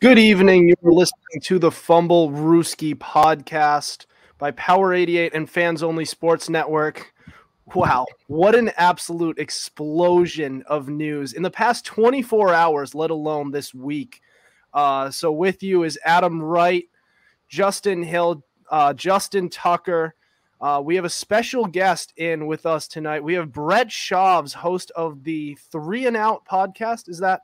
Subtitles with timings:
[0.00, 0.68] Good evening.
[0.68, 4.06] You're listening to the Fumblerooski podcast
[4.38, 7.12] by Power 88 and Fans Only Sports Network.
[7.74, 13.74] Wow, what an absolute explosion of news in the past 24 hours, let alone this
[13.74, 14.20] week.
[14.72, 16.84] Uh, so, with you is Adam Wright,
[17.48, 20.14] Justin Hill, uh, Justin Tucker.
[20.60, 23.24] Uh, we have a special guest in with us tonight.
[23.24, 27.08] We have Brett Shavs, host of the Three and Out podcast.
[27.08, 27.40] Is that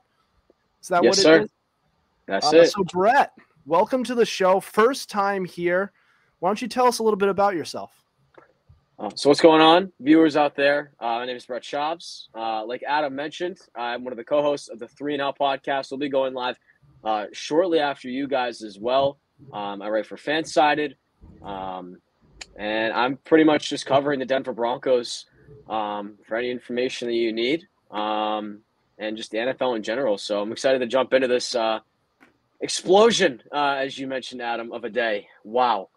[0.81, 1.41] is that yes, what it sir.
[1.41, 1.49] is?
[2.27, 2.67] That's Uh, it.
[2.67, 3.33] So, Brett,
[3.65, 4.59] welcome to the show.
[4.59, 5.91] First time here.
[6.39, 7.91] Why don't you tell us a little bit about yourself?
[8.97, 10.93] Uh, so what's going on, viewers out there?
[11.01, 12.29] Uh, my name is Brett Schaubs.
[12.33, 15.91] Uh, like Adam mentioned, I'm one of the co-hosts of the Three and Out podcast.
[15.91, 16.57] We'll be going live
[17.03, 19.17] uh, shortly after you guys as well.
[19.51, 20.95] Um, I write for Fansided,
[21.43, 21.97] um,
[22.55, 25.25] and I'm pretty much just covering the Denver Broncos
[25.69, 28.61] um, for any information that you need, um,
[28.97, 30.17] and just the NFL in general.
[30.17, 31.79] So I'm excited to jump into this uh,
[32.65, 35.27] explosion, uh, as you mentioned, Adam, of a day.
[35.43, 35.89] Wow.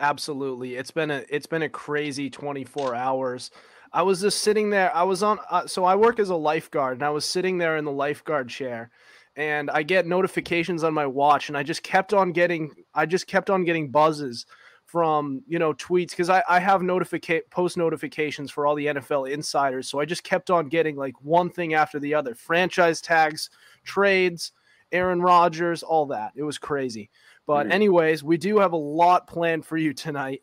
[0.00, 0.74] Absolutely.
[0.74, 3.52] It's been a it's been a crazy 24 hours.
[3.92, 4.94] I was just sitting there.
[4.94, 7.76] I was on uh, so I work as a lifeguard and I was sitting there
[7.76, 8.90] in the lifeguard chair
[9.36, 13.28] and I get notifications on my watch and I just kept on getting I just
[13.28, 14.44] kept on getting buzzes
[14.86, 19.30] from, you know, tweets cuz I I have notificate post notifications for all the NFL
[19.30, 19.88] insiders.
[19.88, 22.34] So I just kept on getting like one thing after the other.
[22.34, 23.50] Franchise tags,
[23.84, 24.52] trades,
[24.92, 26.32] Aaron Rodgers, all that.
[26.36, 27.10] It was crazy.
[27.46, 27.72] But Mhm.
[27.72, 30.42] anyways, we do have a lot planned for you tonight.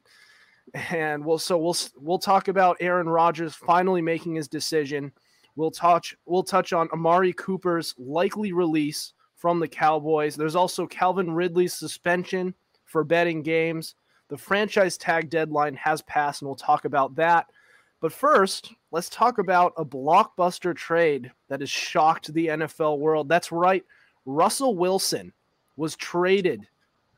[0.89, 5.11] And we'll so we'll we'll talk about Aaron Rodgers finally making his decision.
[5.55, 10.35] We'll touch we'll touch on Amari Cooper's likely release from the Cowboys.
[10.35, 12.53] There's also Calvin Ridley's suspension
[12.85, 13.95] for betting games.
[14.29, 17.51] The franchise tag deadline has passed and we'll talk about that.
[17.99, 23.27] But first, let's talk about a blockbuster trade that has shocked the NFL world.
[23.27, 23.83] That's right.
[24.25, 25.33] Russell Wilson
[25.75, 26.67] was traded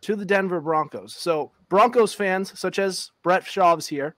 [0.01, 1.13] to the Denver Broncos.
[1.15, 4.15] So Broncos fans, such as Brett Schaubs here,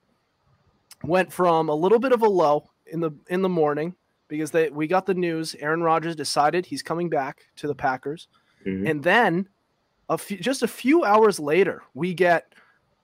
[1.03, 3.95] went from a little bit of a low in the in the morning
[4.27, 8.27] because they we got the news Aaron Rodgers decided he's coming back to the Packers,
[8.65, 8.89] Mhm.
[8.89, 9.47] and then
[10.09, 12.53] a few just a few hours later we get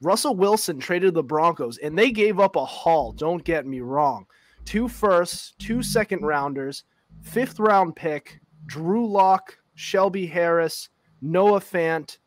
[0.02, 3.12] Russell Wilson traded to the Broncos, and they gave up a haul.
[3.14, 4.26] Don't get me wrong,
[4.66, 6.84] two firsts, two second rounders,
[7.22, 10.90] fifth round pick, Drew Lock, Shelby Harris,
[11.22, 12.18] Noah Fant.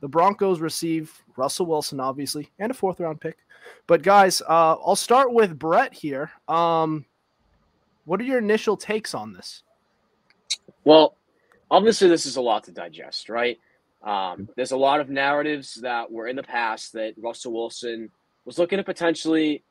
[0.00, 3.38] The Broncos receive Russell Wilson, obviously, and a fourth round pick.
[3.86, 6.30] But guys, uh, I'll start with Brett here.
[6.48, 7.04] Um,
[8.04, 9.62] what are your initial takes on this?
[10.84, 11.16] Well,
[11.70, 13.58] obviously, this is a lot to digest, right?
[14.02, 18.10] Um, there's a lot of narratives that were in the past that Russell Wilson
[18.44, 19.64] was looking to potentially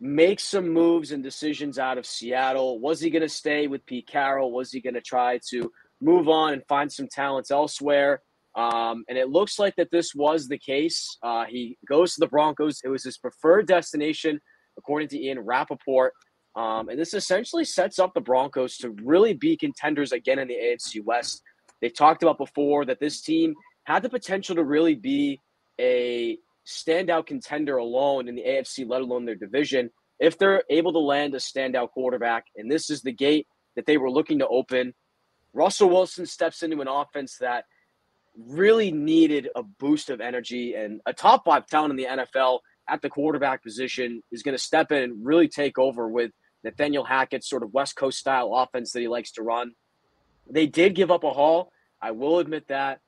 [0.00, 2.78] make some moves and decisions out of Seattle.
[2.78, 4.52] Was he going to stay with Pete Carroll?
[4.52, 8.22] Was he going to try to move on and find some talents elsewhere?
[8.56, 11.16] Um, and it looks like that this was the case.
[11.22, 12.80] Uh, he goes to the Broncos.
[12.84, 14.40] It was his preferred destination,
[14.76, 16.12] according to Ian Rapoport.
[16.56, 20.54] Um, and this essentially sets up the Broncos to really be contenders again in the
[20.54, 21.42] AFC West.
[21.80, 25.40] They talked about before that this team had the potential to really be
[25.80, 30.98] a standout contender alone in the AFC, let alone their division, if they're able to
[30.98, 32.44] land a standout quarterback.
[32.56, 33.46] And this is the gate
[33.76, 34.92] that they were looking to open.
[35.52, 37.64] Russell Wilson steps into an offense that
[38.36, 43.02] really needed a boost of energy, and a top five talent in the NFL at
[43.02, 46.32] the quarterback position is going to step in and really take over with
[46.64, 49.72] Nathaniel Hackett's sort of West Coast style offense that he likes to run.
[50.48, 51.72] They did give up a haul.
[52.02, 53.00] I will admit that.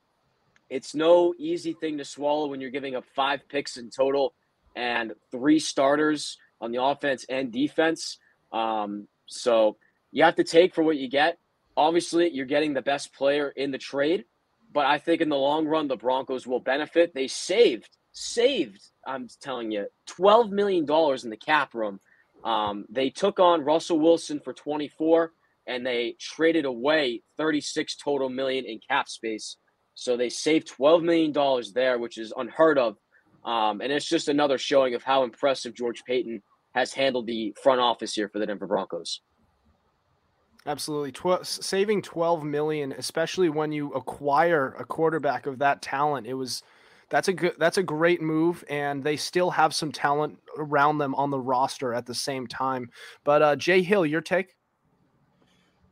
[0.69, 4.33] It's no easy thing to swallow when you're giving up five picks in total
[4.75, 8.17] and three starters on the offense and defense.
[8.51, 9.77] Um, so
[10.11, 11.37] you have to take for what you get.
[11.75, 14.25] Obviously, you're getting the best player in the trade,
[14.71, 17.13] but I think in the long run, the Broncos will benefit.
[17.13, 21.99] They saved, saved, I'm telling you, $12 million in the cap room.
[22.43, 25.31] Um, they took on Russell Wilson for 24
[25.67, 29.57] and they traded away 36 total million in cap space.
[29.95, 32.97] So they saved 12 million dollars there, which is unheard of.
[33.45, 36.41] Um, and it's just another showing of how impressive George Paton
[36.73, 39.21] has handled the front office here for the Denver Broncos.
[40.65, 41.13] Absolutely,
[41.43, 46.63] saving twelve million, especially when you acquire a quarterback of that talent, it was
[47.09, 51.13] that's a good that's a great move, and they still have some talent around them
[51.15, 52.89] on the roster at the same time.
[53.23, 54.55] But uh, Jay Hill, your take?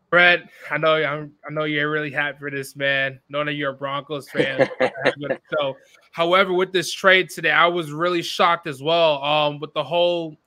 [0.10, 3.20] Brett, I know I'm, I know you're really happy for this, man.
[3.30, 4.70] Knowing that you're a Broncos fan.
[5.58, 5.78] so,
[6.12, 9.24] however, with this trade today, I was really shocked as well.
[9.24, 10.38] Um, with the whole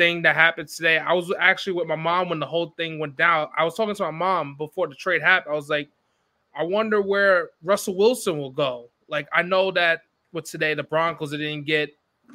[0.00, 3.18] thing that happened today, I was actually with my mom when the whole thing went
[3.18, 3.48] down.
[3.54, 5.52] I was talking to my mom before the trade happened.
[5.52, 5.90] I was like,
[6.58, 8.88] I wonder where Russell Wilson will go.
[9.08, 10.00] Like I know that
[10.32, 11.90] with today the Broncos didn't get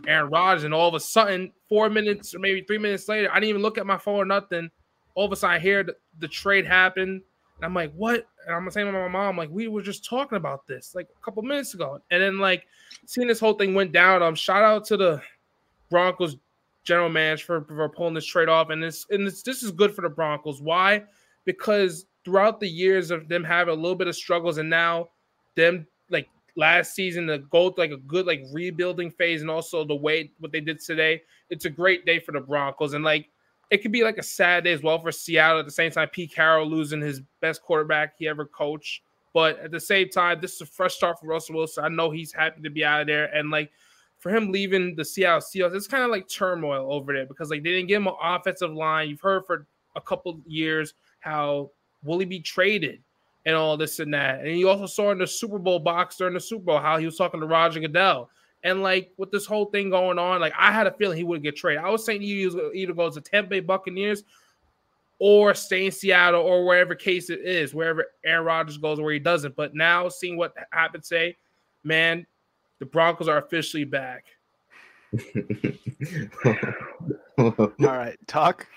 [0.06, 3.36] Aaron Rodgers, and all of a sudden, four minutes or maybe three minutes later, I
[3.36, 4.70] didn't even look at my phone or nothing.
[5.16, 7.24] All of a sudden, I hear the, the trade happen.
[7.58, 8.28] And I'm like, what?
[8.46, 11.26] And I'm saying to my mom, like, we were just talking about this like a
[11.26, 12.00] couple minutes ago.
[12.12, 12.68] And then like
[13.08, 14.22] seeing this whole thing went down.
[14.22, 15.22] Um, shout out to the
[15.90, 16.36] Broncos
[16.86, 18.70] general manager for, for pulling this trade off.
[18.70, 20.62] And this and this this is good for the Broncos.
[20.62, 21.04] Why?
[21.44, 25.10] Because throughout the years of them having a little bit of struggles and now
[25.56, 29.96] them like last season to go like a good like rebuilding phase and also the
[29.96, 32.94] way what they did today, it's a great day for the Broncos.
[32.94, 33.30] And like
[33.72, 35.60] it could be like a sad day as well for Seattle.
[35.60, 39.02] At the same time, Pete Carroll losing his best quarterback he ever coached.
[39.34, 41.84] But at the same time, this is a fresh start for Russell Wilson.
[41.84, 43.26] I know he's happy to be out of there.
[43.36, 43.70] And like
[44.25, 47.62] for him leaving the Seattle Seahawks, it's kind of like turmoil over there because like
[47.62, 49.07] they didn't give him an offensive line.
[49.07, 51.69] You've heard for a couple years how
[52.04, 53.04] will he be traded
[53.45, 54.39] and all this and that.
[54.39, 57.06] And you also saw in the Super Bowl box during the Super Bowl how he
[57.06, 58.31] was talking to Roger Goodell.
[58.63, 61.44] And like with this whole thing going on, like I had a feeling he would
[61.44, 61.83] get traded.
[61.83, 64.24] I was saying he was either go to Tampa Bay Buccaneers
[65.19, 69.19] or stay in Seattle or wherever case it is, wherever Aaron Rodgers goes, where he
[69.19, 69.56] doesn't.
[69.56, 71.38] But now seeing what happened today,
[71.83, 72.25] man,
[72.80, 74.25] the Broncos are officially back.
[77.38, 78.68] All right, talk.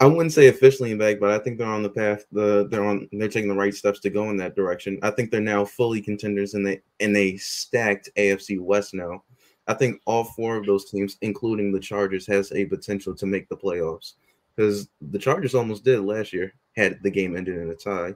[0.00, 2.24] I wouldn't say officially back, but I think they're on the path.
[2.30, 4.98] The they're on they're taking the right steps to go in that direction.
[5.02, 9.24] I think they're now fully contenders in the in a stacked AFC West now.
[9.66, 13.48] I think all four of those teams, including the Chargers, has a potential to make
[13.48, 14.14] the playoffs
[14.54, 18.14] because the Chargers almost did last year had the game ended in a tie.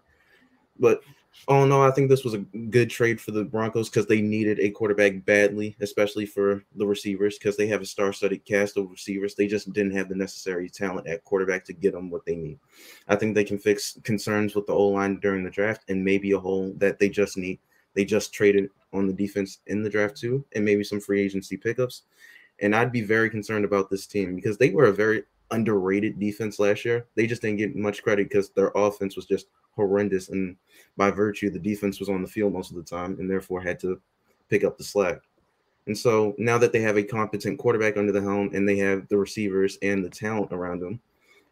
[0.78, 1.02] But
[1.48, 4.60] Oh no, I think this was a good trade for the Broncos because they needed
[4.60, 9.34] a quarterback badly, especially for the receivers because they have a star-studded cast of receivers.
[9.34, 12.58] They just didn't have the necessary talent at quarterback to get them what they need.
[13.08, 16.32] I think they can fix concerns with the O line during the draft and maybe
[16.32, 17.58] a hole that they just need.
[17.94, 21.56] They just traded on the defense in the draft too, and maybe some free agency
[21.56, 22.02] pickups.
[22.60, 26.58] And I'd be very concerned about this team because they were a very underrated defense
[26.58, 27.06] last year.
[27.16, 30.56] They just didn't get much credit because their offense was just horrendous, and
[30.96, 33.80] by virtue, the defense was on the field most of the time, and therefore had
[33.80, 34.00] to
[34.48, 35.20] pick up the slack.
[35.86, 39.08] And so now that they have a competent quarterback under the helm and they have
[39.08, 41.00] the receivers and the talent around them,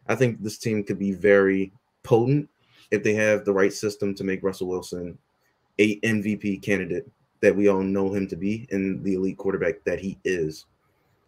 [0.07, 1.71] I think this team could be very
[2.03, 2.49] potent
[2.91, 5.17] if they have the right system to make Russell Wilson
[5.79, 7.09] a MVP candidate
[7.41, 10.65] that we all know him to be and the elite quarterback that he is.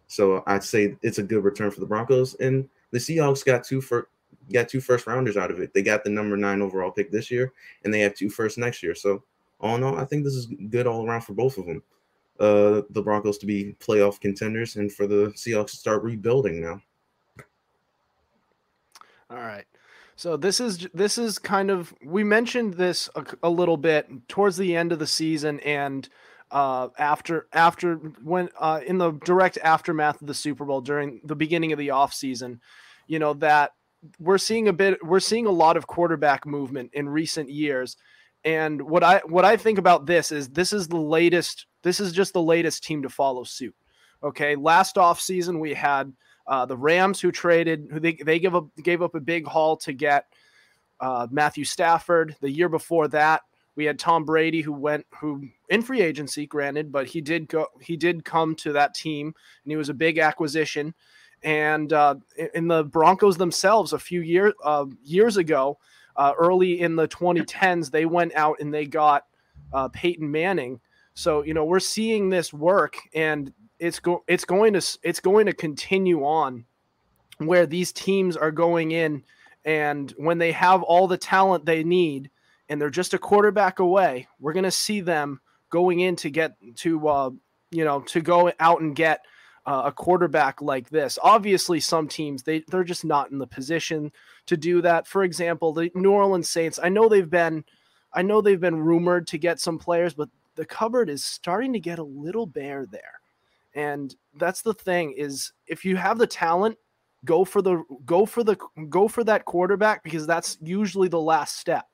[0.06, 3.80] So I'd say it's a good return for the Broncos and the Seahawks got two
[3.80, 4.08] for
[4.52, 5.72] got two first rounders out of it.
[5.72, 7.52] They got the number nine overall pick this year,
[7.84, 8.94] and they have two first next year.
[8.94, 9.22] So
[9.60, 11.82] all in all, I think this is good all around for both of them.
[12.40, 16.82] Uh, the Broncos to be playoff contenders, and for the Seahawks to start rebuilding now.
[19.30, 19.64] All right.
[20.16, 24.56] So this is this is kind of we mentioned this a, a little bit towards
[24.56, 26.08] the end of the season and
[26.50, 31.34] uh, after after when uh, in the direct aftermath of the Super Bowl during the
[31.34, 32.60] beginning of the off season,
[33.08, 33.72] you know that
[34.18, 37.96] we're seeing a bit we're seeing a lot of quarterback movement in recent years.
[38.44, 42.12] And what i what i think about this is this is the latest this is
[42.12, 43.74] just the latest team to follow suit.
[44.22, 46.12] Okay last off season we had
[46.46, 49.76] uh, the rams who traded who they, they give up gave up a big haul
[49.78, 50.26] to get
[51.00, 52.36] uh, matthew stafford.
[52.40, 53.42] The year before that
[53.76, 57.66] we had tom brady who went who in free agency granted but he did go
[57.80, 59.28] he did come to that team
[59.64, 60.94] and he was a big acquisition
[61.44, 62.16] and uh,
[62.54, 65.78] in the Broncos themselves, a few years uh, years ago,
[66.16, 69.26] uh, early in the 2010s, they went out and they got
[69.72, 70.80] uh, Peyton Manning.
[71.12, 75.46] So you know we're seeing this work, and it's go it's going to it's going
[75.46, 76.64] to continue on,
[77.38, 79.22] where these teams are going in,
[79.64, 82.30] and when they have all the talent they need,
[82.68, 86.56] and they're just a quarterback away, we're going to see them going in to get
[86.76, 87.30] to uh,
[87.70, 89.24] you know to go out and get
[89.66, 91.18] uh, a quarterback like this.
[91.22, 94.12] Obviously, some teams they they're just not in the position
[94.46, 95.06] to do that.
[95.06, 96.78] For example, the New Orleans Saints.
[96.82, 97.64] I know they've been,
[98.12, 101.80] I know they've been rumored to get some players, but the cupboard is starting to
[101.80, 103.20] get a little bare there.
[103.74, 106.78] And that's the thing is if you have the talent,
[107.24, 108.56] go for the go for the
[108.88, 111.86] go for that quarterback because that's usually the last step.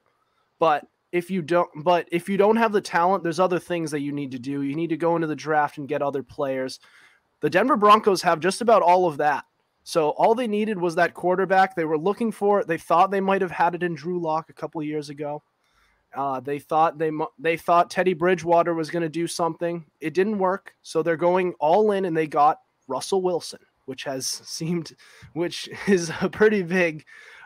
[0.58, 4.00] But if you don't but if you don't have the talent, there's other things that
[4.00, 4.62] you need to do.
[4.62, 6.80] You need to go into the draft and get other players.
[7.40, 9.44] The Denver Broncos have just about all of that.
[9.82, 11.74] So all they needed was that quarterback.
[11.74, 12.66] They were looking for it.
[12.66, 15.42] They thought they might have had it in Drew Lock a couple years ago.
[16.14, 19.84] Uh, they thought they they thought Teddy Bridgewater was going to do something.
[20.00, 24.26] It didn't work, so they're going all in, and they got Russell Wilson, which has
[24.44, 24.92] seemed,
[25.34, 27.04] which is a pretty big,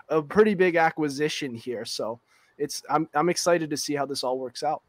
[0.08, 1.84] a pretty big acquisition here.
[1.84, 2.20] So
[2.56, 4.82] it's I'm I'm excited to see how this all works out.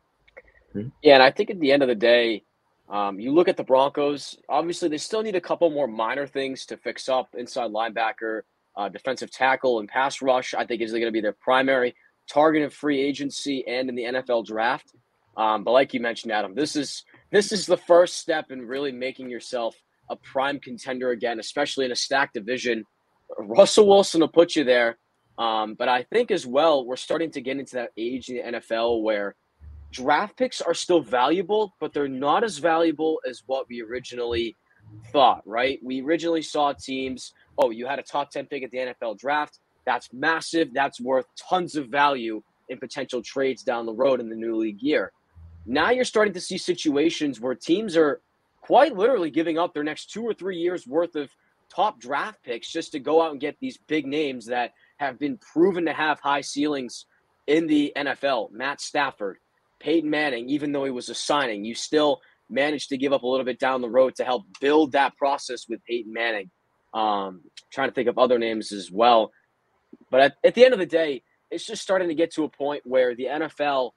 [0.73, 2.43] Yeah, and I think at the end of the day,
[2.89, 4.37] um, you look at the Broncos.
[4.47, 8.41] Obviously, they still need a couple more minor things to fix up inside linebacker,
[8.77, 10.53] uh, defensive tackle, and pass rush.
[10.53, 11.95] I think is going to be their primary
[12.31, 14.93] target of free agency and in the NFL draft.
[15.37, 18.91] Um, but like you mentioned, Adam, this is this is the first step in really
[18.91, 19.75] making yourself
[20.09, 22.83] a prime contender again, especially in a stacked division.
[23.39, 24.97] Russell Wilson will put you there.
[25.37, 28.59] Um, but I think as well, we're starting to get into that age in the
[28.59, 29.35] NFL where
[29.95, 34.57] draft picks are still valuable, but they're not as valuable as what we originally
[35.11, 35.79] thought, right?
[35.81, 39.59] We originally saw teams, oh, you had a top 10 pick at the NFL draft.
[39.85, 40.73] That's massive.
[40.73, 44.81] That's worth tons of value in potential trades down the road in the new league
[44.81, 45.13] year.
[45.65, 48.21] Now you're starting to see situations where teams are
[48.61, 51.29] quite literally giving up their next two or three years worth of
[51.73, 55.37] top draft picks just to go out and get these big names that have been
[55.37, 57.05] proven to have high ceilings
[57.47, 58.51] in the NFL.
[58.51, 59.37] Matt Stafford,
[59.85, 63.27] Peyton Manning, even though he was a signing, you still managed to give up a
[63.27, 66.49] little bit down the road to help build that process with Peyton Manning.
[66.91, 69.31] Um, trying to think of other names as well.
[70.09, 72.49] But at, at the end of the day, it's just starting to get to a
[72.49, 73.91] point where the NFL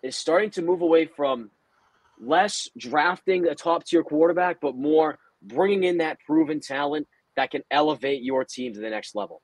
[0.00, 1.50] is starting to move away from
[2.20, 7.62] less drafting a top tier quarterback, but more bringing in that proven talent that can
[7.70, 9.42] elevate your team to the next level.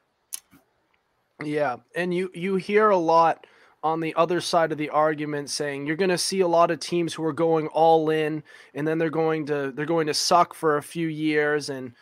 [1.43, 3.47] Yeah, and you you hear a lot
[3.83, 6.79] on the other side of the argument saying you're going to see a lot of
[6.79, 8.43] teams who are going all in
[8.75, 11.93] and then they're going to they're going to suck for a few years and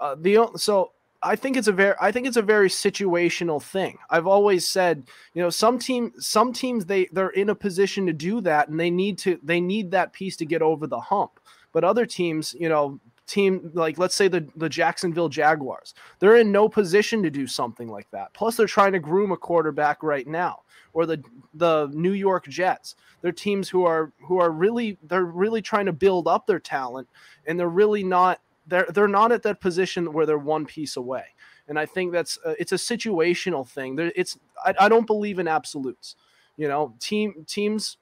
[0.00, 0.92] uh, the so
[1.22, 3.98] I think it's a very I think it's a very situational thing.
[4.08, 8.12] I've always said, you know, some team some teams they they're in a position to
[8.12, 11.40] do that and they need to they need that piece to get over the hump.
[11.72, 16.50] But other teams, you know, team like let's say the the Jacksonville Jaguars, they're in
[16.50, 18.32] no position to do something like that.
[18.34, 21.22] Plus they're trying to groom a quarterback right now or the
[21.54, 22.96] the New York Jets.
[23.20, 27.08] They're teams who are who are really they're really trying to build up their talent
[27.46, 31.24] and they're really not they're they're not at that position where they're one piece away.
[31.68, 33.96] And I think that's uh, it's a situational thing.
[33.96, 36.16] There, it's I, I don't believe in absolutes.
[36.56, 37.98] You know, team teams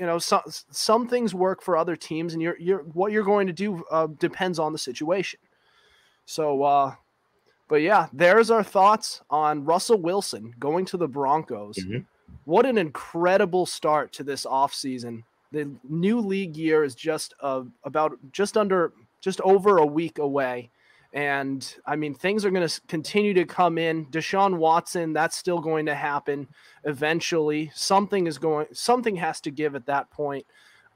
[0.00, 3.46] you know some some things work for other teams and you're you're what you're going
[3.46, 5.38] to do uh, depends on the situation
[6.24, 6.94] so uh
[7.68, 12.00] but yeah there's our thoughts on russell wilson going to the broncos mm-hmm
[12.44, 15.22] what an incredible start to this offseason.
[15.52, 20.70] The new league year is just uh, about just under just over a week away.
[21.12, 24.06] And I mean, things are going to continue to come in.
[24.06, 26.46] Deshaun Watson, that's still going to happen
[26.84, 27.72] eventually.
[27.74, 30.46] Something is going, something has to give at that point.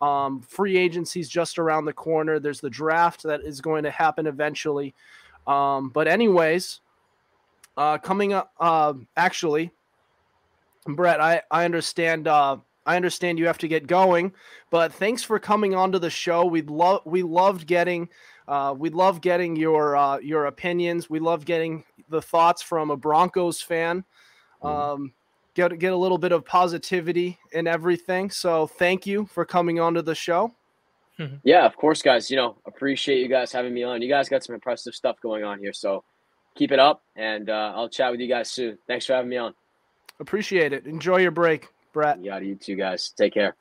[0.00, 2.38] Um, free agency's just around the corner.
[2.38, 4.94] There's the draft that is going to happen eventually.
[5.46, 6.80] Um, but, anyways,
[7.76, 9.72] uh, coming up, uh, actually,
[10.86, 12.28] Brett, I I understand.
[12.28, 14.34] Uh, I understand you have to get going,
[14.70, 16.44] but thanks for coming onto the show.
[16.44, 18.10] We love we loved getting
[18.48, 21.08] uh, we love getting your uh, your opinions.
[21.08, 24.04] We love getting the thoughts from a Broncos fan.
[24.62, 24.66] Mm-hmm.
[24.66, 25.12] Um,
[25.54, 28.30] get get a little bit of positivity and everything.
[28.30, 30.54] So thank you for coming onto the show.
[31.44, 32.28] Yeah, of course, guys.
[32.30, 34.02] You know, appreciate you guys having me on.
[34.02, 36.02] You guys got some impressive stuff going on here, so
[36.56, 38.78] keep it up, and uh, I'll chat with you guys soon.
[38.88, 39.54] Thanks for having me on.
[40.18, 40.86] Appreciate it.
[40.86, 42.22] Enjoy your break, Brett.
[42.22, 43.10] Yeah, you too, guys.
[43.16, 43.54] Take care.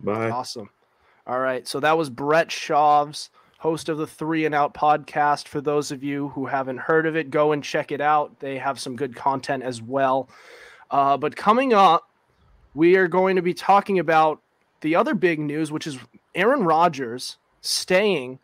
[0.00, 0.30] Bye.
[0.30, 0.70] Awesome.
[1.26, 1.68] All right.
[1.68, 5.48] So that was Brett Shavs, host of the Three and Out podcast.
[5.48, 8.40] For those of you who haven't heard of it, go and check it out.
[8.40, 10.28] They have some good content as well.
[10.90, 12.08] Uh, but coming up,
[12.74, 14.40] we are going to be talking about
[14.80, 15.98] the other big news, which is
[16.34, 18.38] Aaron Rodgers staying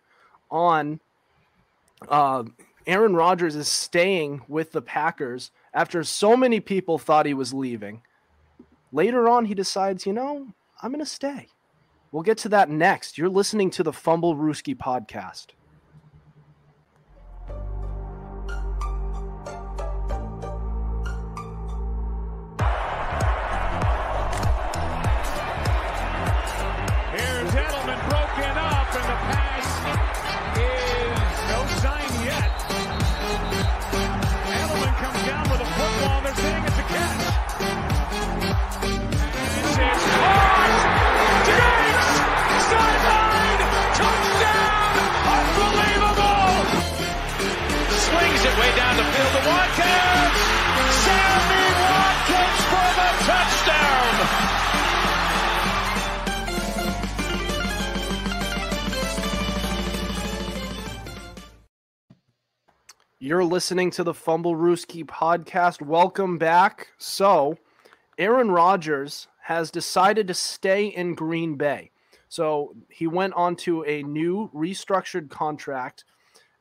[0.50, 1.00] on.
[2.08, 2.44] Uh,
[2.86, 8.02] Aaron Rodgers is staying with the Packers after so many people thought he was leaving.
[8.92, 10.48] Later on, he decides, you know,
[10.82, 11.48] I'm going to stay.
[12.14, 13.18] We'll get to that next.
[13.18, 15.46] You're listening to the Fumblerooski podcast.
[63.24, 65.80] You're listening to the Fumblerooski podcast.
[65.80, 66.88] Welcome back.
[66.98, 67.56] So,
[68.18, 71.90] Aaron Rodgers has decided to stay in Green Bay.
[72.28, 76.04] So he went on to a new restructured contract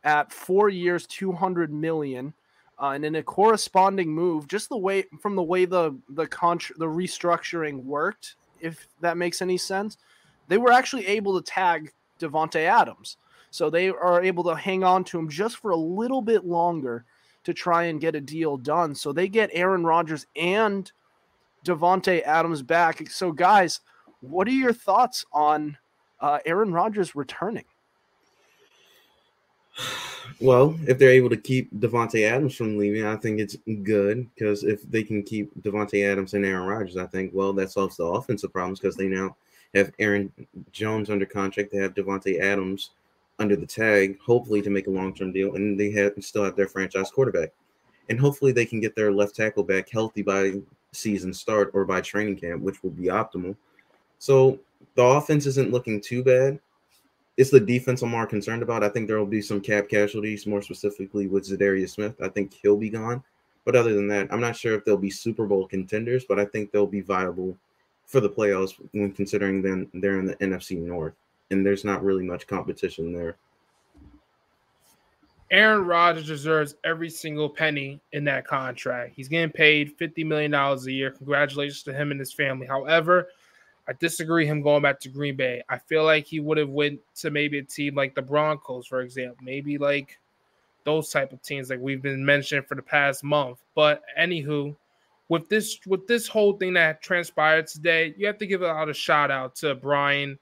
[0.05, 2.33] at four years, 200 million.
[2.81, 6.77] Uh, and in a corresponding move, just the way from the way the the contra-
[6.77, 9.97] the restructuring worked, if that makes any sense,
[10.47, 11.91] they were actually able to tag
[12.21, 13.17] Davante Adams,
[13.53, 17.05] so they are able to hang on to him just for a little bit longer
[17.43, 18.95] to try and get a deal done.
[18.95, 20.91] So they get Aaron Rodgers and
[21.63, 23.07] Davante Adams back.
[23.11, 23.81] So, guys,
[24.21, 25.77] what are your thoughts on
[26.19, 27.65] uh, Aaron Rodgers returning?
[30.39, 34.63] Well, if they're able to keep Davante Adams from leaving, I think it's good because
[34.63, 38.05] if they can keep Davante Adams and Aaron Rodgers, I think well that solves the
[38.05, 39.35] offensive problems because they now
[39.75, 40.31] have Aaron
[40.71, 41.71] Jones under contract.
[41.71, 42.91] They have Davante Adams
[43.43, 46.55] under the tag, hopefully to make a long term deal, and they have still have
[46.55, 47.51] their franchise quarterback,
[48.09, 50.53] and hopefully they can get their left tackle back healthy by
[50.93, 53.55] season start or by training camp, which would be optimal.
[54.17, 54.57] So
[54.95, 56.59] the offense isn't looking too bad.
[57.35, 58.83] It's the defense I'm more concerned about.
[58.83, 62.15] I think there will be some cap casualties, more specifically with Za'Darius Smith.
[62.21, 63.23] I think he'll be gone.
[63.65, 66.45] But other than that, I'm not sure if they'll be Super Bowl contenders, but I
[66.45, 67.57] think they'll be viable
[68.05, 71.13] for the playoffs when considering them they're in the NFC North
[71.51, 73.37] and there's not really much competition there.
[75.51, 79.13] Aaron Rodgers deserves every single penny in that contract.
[79.15, 81.11] He's getting paid $50 million a year.
[81.11, 82.65] Congratulations to him and his family.
[82.65, 83.27] However,
[83.87, 85.61] I disagree him going back to Green Bay.
[85.69, 89.01] I feel like he would have went to maybe a team like the Broncos, for
[89.01, 90.17] example, maybe like
[90.85, 93.59] those type of teams like we've been mentioning for the past month.
[93.75, 94.75] But anywho,
[95.29, 98.89] with this with this whole thing that transpired today, you have to give a lot
[98.89, 100.39] of shout out to Brian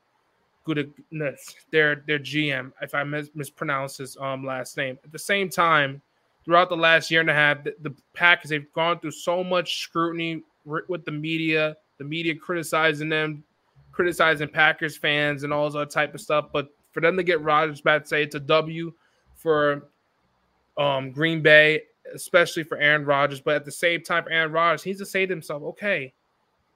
[0.76, 4.98] Gutekunst, their their GM, if I mis- mispronounce his um last name.
[5.04, 6.02] At the same time,
[6.46, 9.82] throughout the last year and a half, the, the Packers they've gone through so much
[9.82, 13.44] scrutiny with the media, the media criticizing them,
[13.92, 16.48] criticizing Packers fans and all that type of stuff.
[16.52, 18.94] But for them to get Rodgers back, say it's a W
[19.36, 19.90] for
[20.78, 23.42] um, Green Bay, especially for Aaron Rodgers.
[23.42, 26.14] But at the same time, Aaron Rodgers, he needs to say to himself, okay,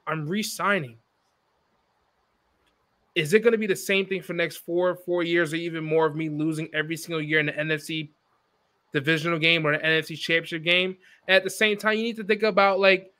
[0.08, 0.98] I'm re-signing
[3.16, 5.84] is it going to be the same thing for next four four years or even
[5.84, 8.10] more of me losing every single year in the NFC
[8.94, 10.98] divisional game or the NFC championship game?
[11.28, 13.12] And at the same time, you need to think about like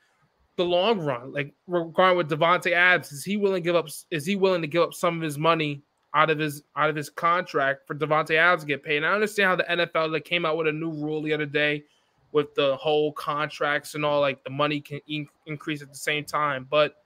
[0.58, 1.32] the long run.
[1.34, 3.88] Like regarding with Davante Adams, is he willing to give up?
[4.12, 5.82] Is he willing to give up some of his money
[6.14, 8.98] out of his out of his contract for Davante Adams to get paid?
[8.98, 11.46] And I understand how the NFL like came out with a new rule the other
[11.46, 11.86] day
[12.34, 16.26] with the whole contracts and all like the money can in- increase at the same
[16.26, 16.98] time, but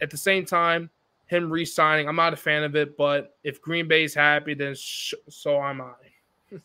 [0.00, 0.88] at the same time
[1.26, 2.08] him re-signing.
[2.08, 5.80] I'm not a fan of it, but if Green Bay's happy, then sh- so am
[5.80, 6.58] I.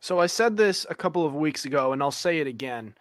[0.00, 2.94] so I said this a couple of weeks ago, and I'll say it again.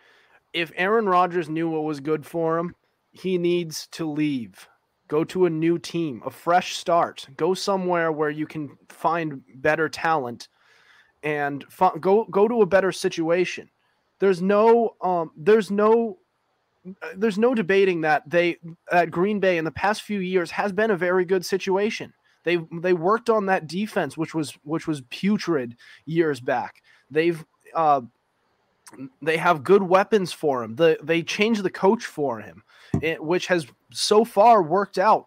[0.53, 2.75] If Aaron Rodgers knew what was good for him,
[3.11, 4.67] he needs to leave.
[5.07, 7.27] Go to a new team, a fresh start.
[7.37, 10.47] Go somewhere where you can find better talent,
[11.23, 11.63] and
[11.99, 13.69] go go to a better situation.
[14.19, 16.17] There's no um, there's no
[17.15, 18.57] there's no debating that they
[18.91, 22.13] at Green Bay in the past few years has been a very good situation.
[22.43, 26.83] They they worked on that defense, which was which was putrid years back.
[27.09, 27.43] They've
[27.73, 28.01] uh,
[29.21, 30.75] they have good weapons for him.
[30.75, 32.63] The they changed the coach for him,
[33.01, 35.25] it, which has so far worked out.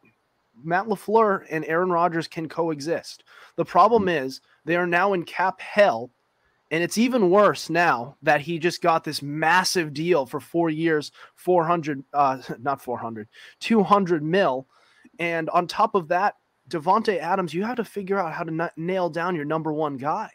[0.63, 3.25] Matt LaFleur and Aaron Rodgers can coexist.
[3.57, 6.11] The problem is they are now in cap hell
[6.71, 11.13] and it's even worse now that he just got this massive deal for four years,
[11.37, 13.29] 400, uh, not 400,
[13.61, 14.67] 200 mil.
[15.19, 16.35] And on top of that,
[16.69, 19.97] Davante Adams, you have to figure out how to n- nail down your number one
[19.97, 20.31] guy.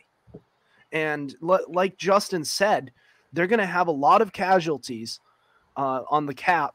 [0.91, 2.91] And l- like Justin said,
[3.31, 5.19] they're going to have a lot of casualties
[5.77, 6.73] uh, on the cap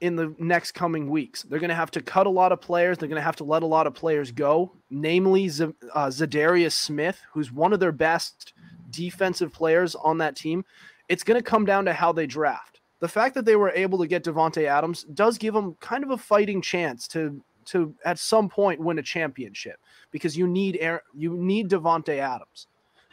[0.00, 1.42] in the next coming weeks.
[1.42, 2.98] They're going to have to cut a lot of players.
[2.98, 6.72] They're going to have to let a lot of players go, namely Z- uh, Za'Darius
[6.72, 8.52] Smith, who's one of their best
[8.90, 10.64] defensive players on that team.
[11.08, 12.80] It's going to come down to how they draft.
[13.00, 16.10] The fact that they were able to get Davante Adams does give them kind of
[16.10, 19.78] a fighting chance to to at some point win a championship
[20.10, 22.66] because you need air, you need Davante Adams.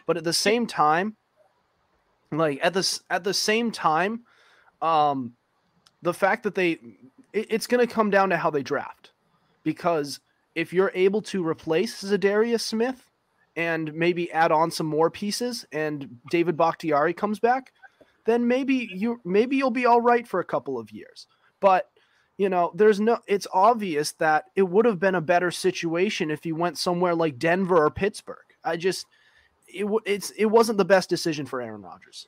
[0.05, 1.17] But at the same time,
[2.31, 4.21] like at this at the same time,
[4.81, 5.33] um,
[6.01, 6.79] the fact that they
[7.33, 9.11] it, it's going to come down to how they draft
[9.63, 10.19] because
[10.55, 13.11] if you're able to replace Za'Darius Smith
[13.55, 17.71] and maybe add on some more pieces and David Bakhtiari comes back,
[18.25, 21.27] then maybe you maybe you'll be all right for a couple of years.
[21.59, 21.89] But
[22.37, 26.43] you know, there's no it's obvious that it would have been a better situation if
[26.43, 28.37] he went somewhere like Denver or Pittsburgh.
[28.63, 29.05] I just
[29.67, 32.27] it it's it wasn't the best decision for Aaron Rodgers.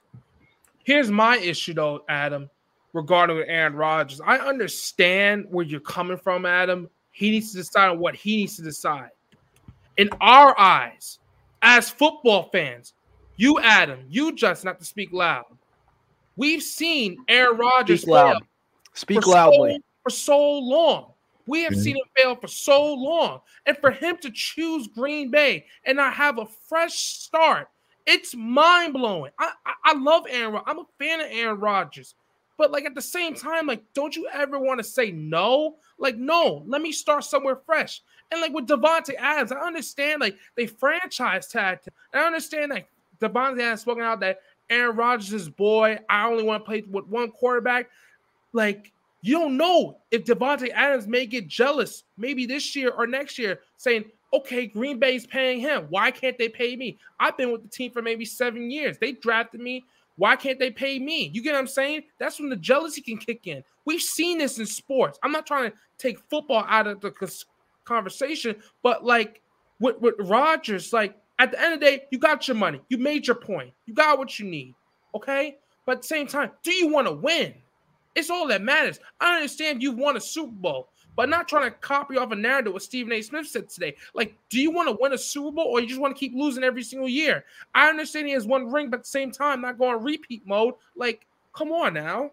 [0.84, 2.50] Here's my issue though, Adam.
[2.94, 4.22] regarding Aaron Rodgers.
[4.22, 6.90] I understand where you're coming from, Adam.
[7.12, 9.10] He needs to decide on what he needs to decide.
[9.98, 11.20] In our eyes,
[11.62, 12.94] as football fans,
[13.36, 15.46] you, Adam, you just not to speak loud.
[16.36, 18.34] We've seen Aaron Rodgers Speak loud.
[18.34, 18.42] fail
[18.94, 19.74] Speak for loudly.
[19.74, 21.14] So, for so long.
[21.48, 21.84] We have Mhm.
[21.84, 23.42] seen him fail for so long.
[23.66, 27.70] And for him to choose Green Bay and not have a fresh start,
[28.06, 29.32] it's mind blowing.
[29.40, 30.62] I, I, I love Aaron.
[30.66, 32.16] I'm a fan of Aaron Rodgers.
[32.58, 35.78] But like at the same time, like, don't you ever want to say no?
[36.00, 38.02] Like, no, let me start somewhere fresh.
[38.32, 41.94] And like with Davante Adams, I understand like they franchise tagged him.
[42.14, 45.98] I understand like Davante Adams spoken out that Aaron Rodgers is boy.
[46.10, 47.90] I only want to play with one quarterback.
[48.54, 53.38] Like, you don't know if Davante Adams may get jealous maybe this year or next
[53.38, 55.88] year, saying, okay, Green Bay's paying him.
[55.90, 56.98] Why can't they pay me?
[57.20, 58.98] I've been with the team for maybe seven years.
[58.98, 59.86] They drafted me.
[60.18, 61.30] Why can't they pay me?
[61.34, 62.04] You get what I'm saying?
[62.20, 63.64] That's when the jealousy can kick in.
[63.86, 65.20] We've seen this in sports.
[65.24, 67.12] I'm not trying to take football out of the
[67.88, 69.42] conversation, but like
[69.80, 72.82] with, with Rodgers, like at the end of the day, you got your money.
[72.90, 73.72] You made your point.
[73.86, 74.76] You got what you need.
[75.16, 75.58] Okay.
[75.86, 77.54] But at the same time, do you want to win?
[78.16, 79.00] It's all that matters.
[79.22, 82.74] I understand you've won a Super Bowl, but not trying to copy off a narrative
[82.74, 83.22] what Stephen A.
[83.22, 83.96] Smith said today.
[84.16, 86.34] Like, do you want to win a Super Bowl or you just want to keep
[86.36, 87.46] losing every single year?
[87.76, 90.74] I understand he has one ring, but at the same time, not going repeat mode.
[90.96, 92.32] Like, come on now.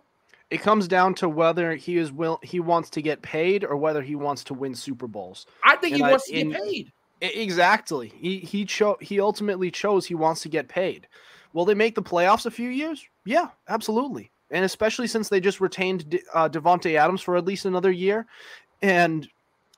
[0.55, 4.03] It comes down to whether he is will he wants to get paid or whether
[4.03, 5.47] he wants to win Super Bowls.
[5.65, 6.93] I think he And I- wants to get paid.
[7.21, 8.09] Exactly.
[8.17, 11.09] He he cho- he ultimately chose he wants to get paid.
[11.55, 13.05] Will they make the playoffs a few years?
[13.25, 14.31] Yeah, absolutely.
[14.51, 18.27] And especially since they just retained De- uh, Davante Adams for at least another year,
[18.83, 19.29] and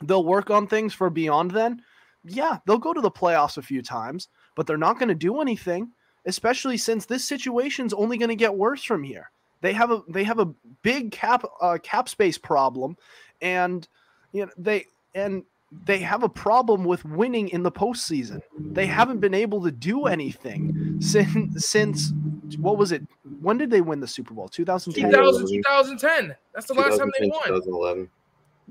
[0.03, 1.81] they'll work on things for beyond then.
[2.25, 5.41] Yeah, they'll go to the playoffs a few times, but they're not going to do
[5.41, 5.93] anything.
[6.27, 9.31] Especially since this situation's only going to get worse from here.
[9.67, 10.47] They have a they have a
[10.83, 12.97] big cap uh, cap space problem,
[13.43, 13.89] and
[14.31, 15.43] you know they and
[15.87, 18.43] they have a problem with winning in the postseason.
[18.57, 22.13] They haven't been able to do anything since since
[22.59, 23.03] what was it?
[23.41, 24.47] When did they win the Super Bowl?
[24.47, 25.11] 2010.
[25.11, 26.37] 2000, 2010.
[26.55, 27.43] That's the last time they won.
[27.49, 28.09] 2011.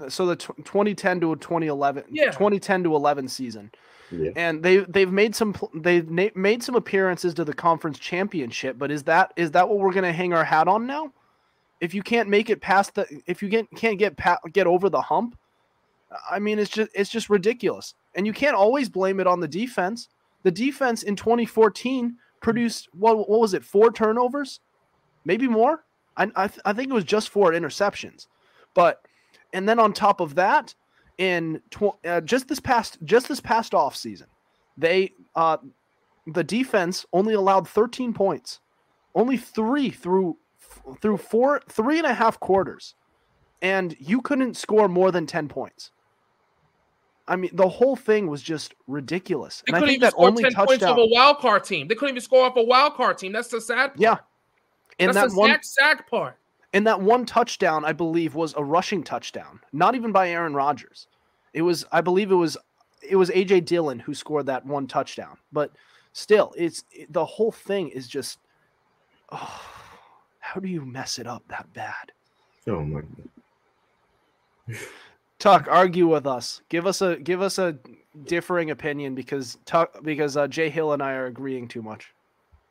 [0.10, 2.26] So the tw 2010 to 2011, Yeah.
[2.32, 3.72] 2010 to 11 season,
[4.12, 4.32] Yeah.
[4.36, 8.78] and they they've made some they've na- made some appearances to the conference championship.
[8.78, 11.12] But is that is that what we're gonna hang our hat on now?
[11.82, 14.90] If you can't make it past the, if you get can't get pa- get over
[14.90, 15.38] the hump,
[16.30, 17.94] I mean it's just it's just ridiculous.
[18.16, 20.10] And you can't always blame it on the defense.
[20.44, 23.64] The defense in 2014 produced what what was it?
[23.64, 24.60] Four turnovers,
[25.24, 25.84] maybe more.
[26.18, 28.28] I I, th- I think it was just four interceptions,
[28.74, 29.05] but
[29.56, 30.76] and then on top of that,
[31.18, 34.28] in tw- uh, just this past just this past off season,
[34.78, 35.58] they uh,
[36.28, 38.60] the defense only allowed 13 points,
[39.16, 40.38] only three through
[41.02, 42.96] through four three and a half quarters,
[43.62, 45.92] and you couldn't score more than 10 points.
[47.28, 50.12] I mean, the whole thing was just ridiculous, They and I couldn't think even that
[50.12, 51.88] score only 10 points of a wild card team.
[51.88, 53.32] They couldn't even score off a wild card team.
[53.32, 54.00] That's the sad part.
[54.00, 54.18] Yeah,
[55.00, 56.38] and That's that the one sack sack part.
[56.76, 61.08] And that one touchdown, I believe, was a rushing touchdown, not even by Aaron Rodgers.
[61.54, 62.58] It was, I believe, it was,
[63.02, 65.38] it was AJ Dillon who scored that one touchdown.
[65.54, 65.72] But
[66.12, 68.40] still, it's it- the whole thing is just,
[69.32, 69.62] oh,
[70.42, 72.12] how do you mess it up that bad?
[72.68, 73.02] Oh my.
[73.02, 74.78] god.
[75.40, 76.62] Tuck, argue with us.
[76.70, 77.78] Give us a give us a
[78.26, 82.15] differing opinion because Tuck because uh, Jay Hill and I are agreeing too much.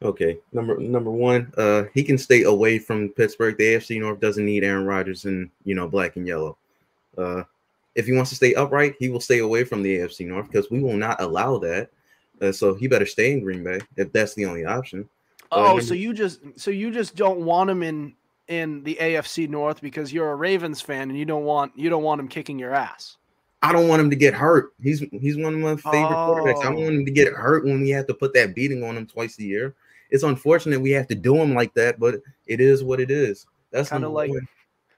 [0.02, 3.56] Okay, number number one, uh, he can stay away from Pittsburgh.
[3.56, 6.56] The AFC North doesn't need Aaron Rodgers in you know black and yellow.
[7.16, 7.44] Uh,
[7.94, 10.70] if he wants to stay upright, he will stay away from the AFC North because
[10.70, 11.90] we will not allow that.
[12.42, 15.08] Uh, so he better stay in Green Bay if that's the only option.
[15.52, 18.14] Uh, Oh, so you just so you just don't want him in
[18.48, 22.02] in the AFC North because you're a Ravens fan and you don't want you don't
[22.02, 23.16] want him kicking your ass.
[23.62, 24.74] I don't want him to get hurt.
[24.82, 26.58] He's he's one of my favorite quarterbacks.
[26.60, 26.80] I don't Oh.
[26.80, 29.38] want him to get hurt when we have to put that beating on him twice
[29.38, 29.74] a year.
[30.14, 33.46] It's unfortunate we have to do them like that, but it is what it is.
[33.72, 34.30] That's Kinda like-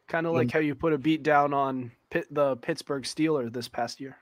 [0.09, 3.67] Kind of like how you put a beat down on Pitt, the Pittsburgh Steelers this
[3.67, 4.19] past year.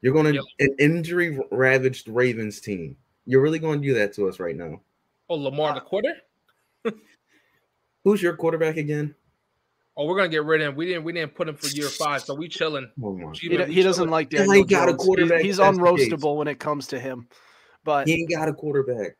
[0.00, 0.44] You're going to Yep.
[0.60, 2.96] an injury ravaged Ravens team.
[3.26, 4.80] You're really going to do that to us right now.
[5.28, 6.14] Oh, Lamar the quarter.
[8.04, 9.14] Who's your quarterback again?
[9.98, 10.76] Oh, we're gonna get rid of him.
[10.76, 11.04] We didn't.
[11.04, 12.88] We didn't put him for year five, so we chilling.
[13.02, 13.32] Oh my.
[13.32, 15.02] He, Chilling, he doesn't like He Daniel ain't got a Jones.
[15.02, 16.08] He- quarterback he's if that's the case.
[16.08, 17.26] unroastable when it comes to him.
[17.84, 19.16] But He ain't got a quarterback.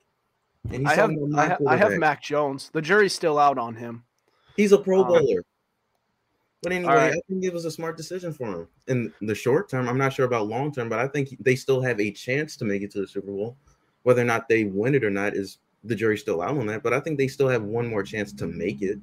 [0.71, 1.93] And he's I have I, my ha- I have.
[1.93, 2.71] Mac Jones.
[2.73, 4.05] The jury's still out on him.
[4.57, 5.45] He's a Pro Um, Bowler.
[6.63, 7.13] But anyway, right.
[7.13, 8.69] I think it was a smart decision for him.
[8.89, 11.81] In the short term, I'm not sure about long term, but I think they still
[11.81, 13.57] have a chance to make it to the Super Bowl.
[14.03, 16.83] Whether or not they win it or not is the jury's still out on that,
[16.83, 18.99] but I think they still have one more chance to make it.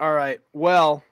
[0.00, 0.40] All right.
[0.54, 1.04] Well,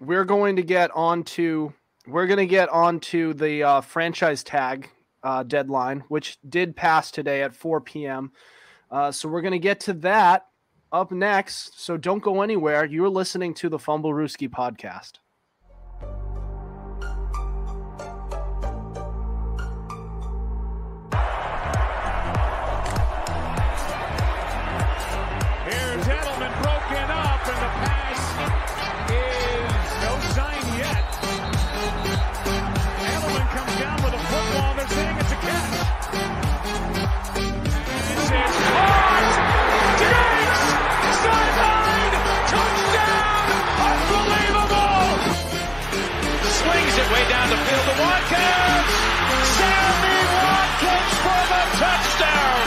[0.00, 1.72] we're going to get on to
[2.06, 4.90] we're going to get on to the uh, franchise tag
[5.22, 8.32] uh, deadline, which did pass today at 4 p.m.
[8.90, 10.46] Uh, so we're going to get to that
[10.92, 11.80] up next.
[11.80, 12.84] So don't go anywhere.
[12.84, 15.12] You're listening to the Fumblerooski podcast.
[47.00, 48.92] It way down the field to Watkins.
[49.56, 52.66] Sammy Watkins for the touchdown.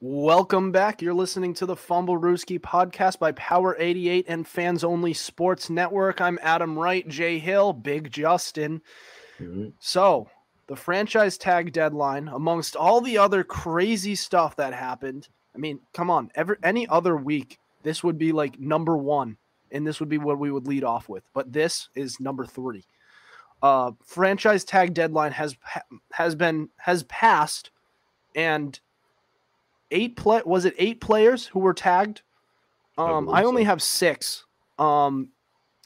[0.00, 1.02] Welcome back.
[1.02, 6.20] You're listening to the Fumblerooski podcast by Power 88 and Fans Only Sports Network.
[6.20, 8.80] I'm Adam Wright, Jay Hill, Big Justin.
[9.40, 9.72] Mhm.
[9.80, 10.28] So,
[10.68, 16.10] the franchise tag deadline, amongst all the other crazy stuff that happened, I mean, come
[16.10, 19.38] on, ever any other week, this would be like number one,
[19.72, 21.24] and this would be what we would lead off with.
[21.32, 22.84] But this is number three.
[23.62, 25.56] Uh, franchise tag deadline has
[26.12, 27.70] has been has passed,
[28.36, 28.78] and
[29.90, 32.22] eight play was it eight players who were tagged?
[32.98, 33.66] Um, believe I only so.
[33.66, 34.44] have six.
[34.78, 35.30] Um,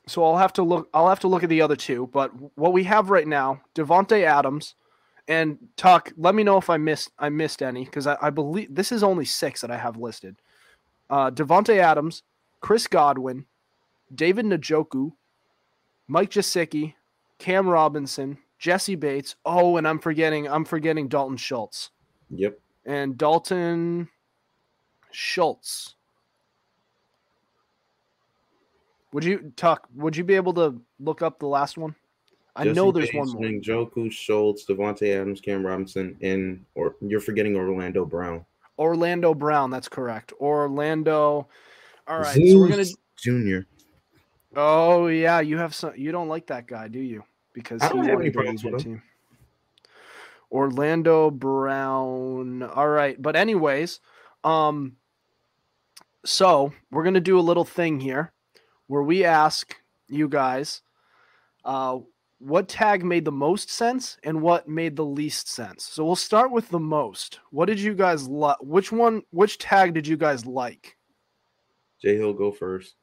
[0.06, 0.88] so I'll have to look.
[0.92, 2.08] I'll have to look at the other two.
[2.12, 4.74] But what we have right now, Davante Adams,
[5.28, 6.12] and Tuck.
[6.16, 7.10] Let me know if I missed.
[7.18, 10.36] I missed any because I, I believe this is only six that I have listed.
[11.08, 12.22] Uh, Davante Adams,
[12.60, 13.46] Chris Godwin,
[14.14, 15.12] David Njoku,
[16.08, 16.94] Mike Gesicki,
[17.38, 19.36] Cam Robinson, Jessie Bates.
[19.44, 20.48] Oh, and I'm forgetting.
[20.48, 21.90] I'm forgetting Dalton Schultz
[22.30, 22.58] Yep.
[22.86, 24.08] and Dalton
[25.10, 25.94] Schultz.
[29.12, 29.88] Would you Tuck?
[29.94, 31.94] Would you be able to look up the last one?
[32.56, 33.42] I Jesse know there's one more.
[33.42, 38.44] Njoku, Schultz, Davante Adams, Cam Robinson, and or you're forgetting Orlando Brown.
[38.78, 39.70] Orlando Brown.
[39.70, 40.32] That's correct.
[40.40, 41.48] Orlando.
[42.06, 42.34] All right.
[42.34, 42.84] So we're gonna.
[43.16, 43.66] Junior.
[44.56, 45.92] Oh yeah, you have some.
[45.96, 47.22] You don't like that guy, do you?
[47.52, 48.80] Because I don't have any problems with him.
[48.80, 49.02] team.
[50.50, 52.62] Orlando Brown.
[52.62, 54.00] All right, but anyways,
[54.44, 54.96] um,
[56.24, 58.32] so we're gonna do a little thing here
[58.86, 59.76] where we ask
[60.08, 60.82] you guys,
[61.64, 61.98] uh,
[62.38, 65.84] what tag made the most sense and what made the least sense.
[65.84, 67.38] So we'll start with the most.
[67.50, 68.56] What did you guys like?
[68.60, 69.22] Which one?
[69.30, 70.96] Which tag did you guys like?
[72.00, 72.96] Jay Hill go first.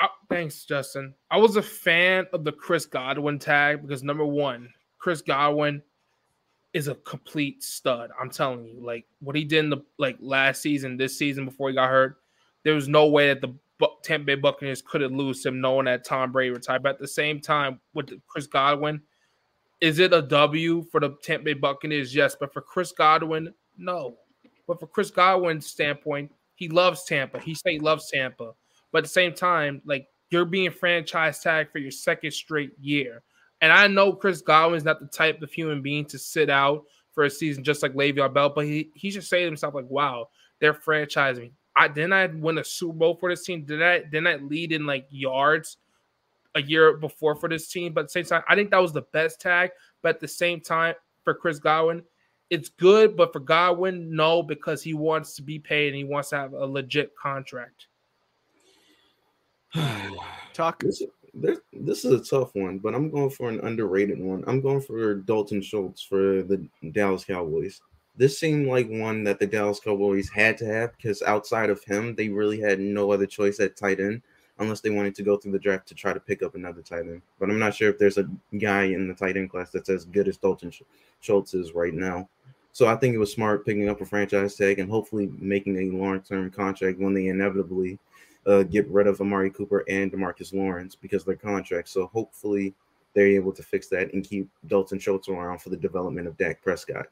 [0.00, 1.14] Uh, thanks, Justin.
[1.30, 5.82] I was a fan of the Chris Godwin tag because number one, Chris Godwin
[6.72, 8.10] is a complete stud.
[8.20, 11.68] I'm telling you, like what he did in the like last season, this season before
[11.68, 12.18] he got hurt,
[12.64, 13.58] there was no way that the Bu-
[14.02, 16.82] Tampa Bay Buccaneers couldn't lose him, knowing that Tom Brady retired.
[16.82, 19.00] But at the same time, with Chris Godwin,
[19.80, 22.14] is it a W for the Tampa Bay Buccaneers?
[22.14, 24.16] Yes, but for Chris Godwin, no.
[24.66, 27.38] But for Chris Godwin's standpoint, he loves Tampa.
[27.38, 28.52] He say he loves Tampa.
[28.90, 33.22] But at the same time, like you're being franchise tagged for your second straight year.
[33.60, 37.24] And I know Chris Godwin's not the type of human being to sit out for
[37.24, 40.28] a season just like Le'Veon Bell, but he, he should say to himself, like, wow,
[40.60, 41.50] they're franchising.
[41.78, 43.64] I didn't I win a Super Bowl for this team?
[43.64, 45.76] Did I didn't I lead in like yards
[46.54, 47.92] a year before for this team?
[47.92, 49.70] But at the same time, I think that was the best tag.
[50.02, 52.02] But at the same time, for Chris Godwin,
[52.50, 56.30] it's good, but for Godwin, no, because he wants to be paid and he wants
[56.30, 57.86] to have a legit contract.
[60.54, 60.80] Tuck.
[60.80, 61.02] This,
[61.34, 64.42] this, this is a tough one, but I'm going for an underrated one.
[64.46, 67.80] I'm going for Dalton Schultz for the Dallas Cowboys.
[68.18, 72.16] This seemed like one that the Dallas Cowboys had to have because outside of him,
[72.16, 74.22] they really had no other choice at tight end
[74.58, 77.02] unless they wanted to go through the draft to try to pick up another tight
[77.02, 77.22] end.
[77.38, 78.28] But I'm not sure if there's a
[78.58, 80.72] guy in the tight end class that's as good as Dalton
[81.20, 82.28] Schultz is right now.
[82.72, 85.96] So I think it was smart picking up a franchise tag and hopefully making a
[85.96, 88.00] long-term contract when they inevitably
[88.46, 91.92] uh, get rid of Amari Cooper and Demarcus Lawrence because their contracts.
[91.92, 92.74] So hopefully
[93.14, 96.60] they're able to fix that and keep Dalton Schultz around for the development of Dak
[96.62, 97.06] Prescott.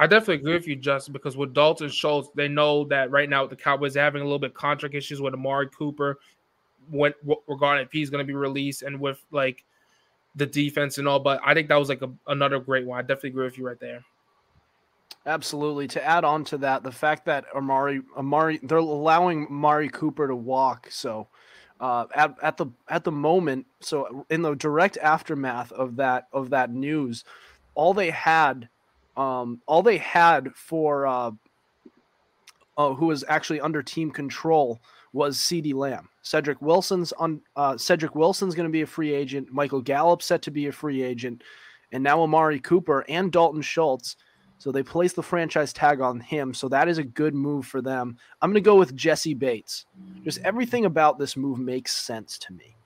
[0.00, 3.46] I definitely agree with you, Justin, because with Dalton Schultz, they know that right now
[3.46, 6.18] the Cowboys are having a little bit of contract issues with Amari Cooper,
[6.90, 7.12] when
[7.46, 9.62] regarding if he's going to be released and with like
[10.36, 11.20] the defense and all.
[11.20, 12.98] But I think that was like a, another great one.
[12.98, 14.02] I definitely agree with you right there.
[15.26, 15.86] Absolutely.
[15.88, 20.34] To add on to that, the fact that Amari Amari they're allowing Amari Cooper to
[20.34, 21.28] walk, so
[21.78, 23.66] uh, at, at the at the moment.
[23.80, 27.24] So in the direct aftermath of that of that news,
[27.74, 28.70] all they had,
[29.20, 31.30] um, all they had for uh,
[32.78, 34.80] uh, who was actually under team control
[35.12, 36.08] was CeeDee Lamb.
[36.22, 39.52] Cedric Wilson's on uh, Cedric Wilson's going to be a free agent.
[39.52, 41.42] Michael Gallup set to be a free agent,
[41.92, 44.16] and now Amari Cooper and Dalton Schultz.
[44.56, 46.52] So they placed the franchise tag on him.
[46.52, 48.18] So that is a good move for them.
[48.40, 49.86] I'm going to go with Jessie Bates.
[50.22, 52.76] Just everything about this move makes sense to me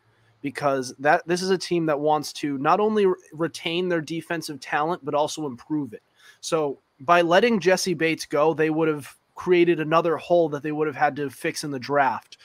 [0.41, 4.61] because that this is a team that wants to not only re- retain their defensive
[4.61, 6.03] talent but also improve it.
[6.45, 10.87] So by letting Jessie Bates go, they would have created another hole that they would
[10.87, 12.37] have had to fix in the draft.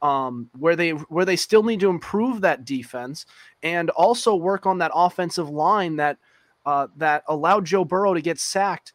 [0.00, 3.24] Um, where they where they still need to improve that defense
[3.62, 6.18] and also work on that offensive line that
[6.66, 8.94] uh, that allowed Joe Burrow to get sacked,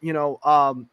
[0.00, 0.88] you know, um,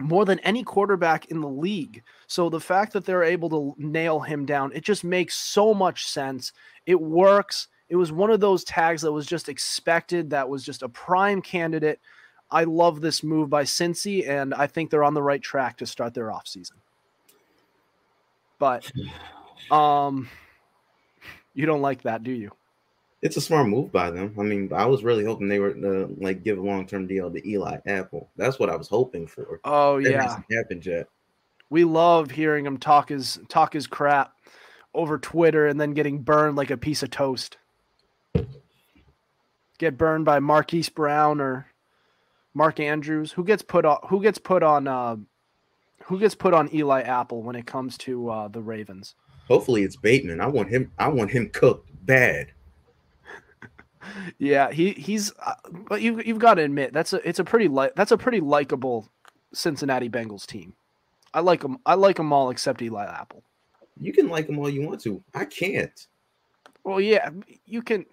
[0.00, 2.02] more than any quarterback in the league.
[2.28, 6.06] So the fact that they're able to nail him down, it just makes so much
[6.06, 6.52] sense.
[6.86, 7.68] It works.
[7.90, 11.42] It was one of those tags that was just expected, that was just a prime
[11.42, 12.00] candidate.
[12.50, 15.86] I love this move by Cincy, and I think they're on the right track to
[15.86, 16.72] start their offseason.
[18.58, 18.90] But
[19.70, 20.28] um
[21.54, 22.52] you don't like that, do you?
[23.20, 24.34] It's a smart move by them.
[24.38, 27.30] I mean, I was really hoping they were to like give a long term deal
[27.30, 28.30] to Eli Apple.
[28.36, 29.60] That's what I was hoping for.
[29.64, 30.38] Oh That yeah.
[30.56, 31.08] happened yet.
[31.68, 34.34] We love hearing him talk his talk his crap
[34.94, 37.58] over Twitter and then getting burned like a piece of toast.
[39.78, 41.66] Get burned by Marquise Brown or
[42.58, 43.30] Mark Andrews.
[43.30, 45.16] Who gets put on who gets put on uh
[46.02, 49.14] who gets put on Eli Apple when it comes to uh the Ravens?
[49.46, 50.40] Hopefully, it's Bateman.
[50.40, 50.90] I want him.
[50.98, 52.52] I want him cooked bad.
[54.38, 57.68] Yeah, he he's uh, but you you've got to admit that's a it's a pretty
[57.68, 59.06] li- that's a pretty likable
[59.52, 60.72] Cincinnati Bengals team.
[61.34, 63.42] I like them I like them all except Eli Apple.
[64.00, 65.22] You can like them all you want to.
[65.34, 66.06] I can't.
[66.84, 67.28] Well, yeah,
[67.66, 68.06] you can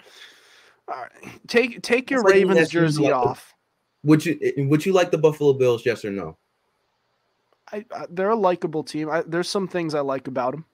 [0.90, 3.55] all right, take take your like Ravens jersey like off.
[4.06, 4.40] Would you?
[4.42, 5.86] eh, Would you like the Buffalo Bills?
[5.86, 6.38] Yes or no?
[7.74, 9.10] I, I, they're a likable team.
[9.10, 10.66] I, there's some things I like about them.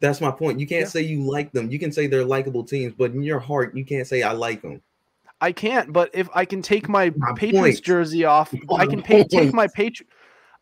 [0.00, 0.58] That's my point.
[0.58, 0.88] You can't Yeah.
[0.88, 1.70] say you like them.
[1.70, 4.62] You can say they're likable teams, but in your heart, you can't say I like
[4.62, 4.82] them.
[5.40, 7.84] I can't, but if I can take my, My Patriots point.
[7.84, 10.06] jersey off, I can pay, take my Patri-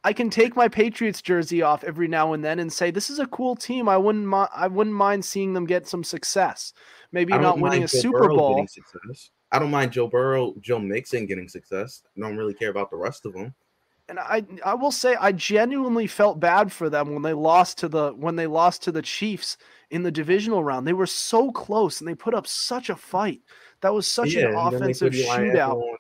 [0.02, 3.18] I can take my Patriots jersey off every now and then and say this is
[3.18, 3.88] a cool team.
[3.90, 6.72] I wouldn't mi- I wouldn't mind seeing them get some success.
[7.12, 8.66] Maybe don't winning a Super Bowl.
[9.53, 12.03] I don't mind Joe Burrow, Joe Mixon getting success.
[12.17, 13.55] I don't really care about the rest of them.
[14.09, 17.89] and I I will say I genuinely felt bad for them when they lost to
[17.89, 19.57] the when they lost to the Chiefs
[19.91, 20.87] in the divisional round.
[20.87, 23.41] They were so close and they put up such a fight.
[23.81, 25.75] That was such an then they offensive shootout.
[25.83, 25.97] On-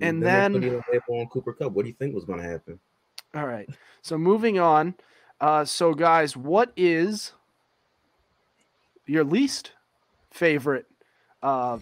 [0.00, 1.72] And put then- on Cooper Kupp.
[1.72, 2.78] What do you think was going to happen?
[3.34, 3.68] All right.
[4.00, 4.94] So moving on.
[5.40, 7.32] Uh, so guys, what is
[9.06, 9.72] your least
[10.30, 10.86] favorite
[11.42, 11.78] uh,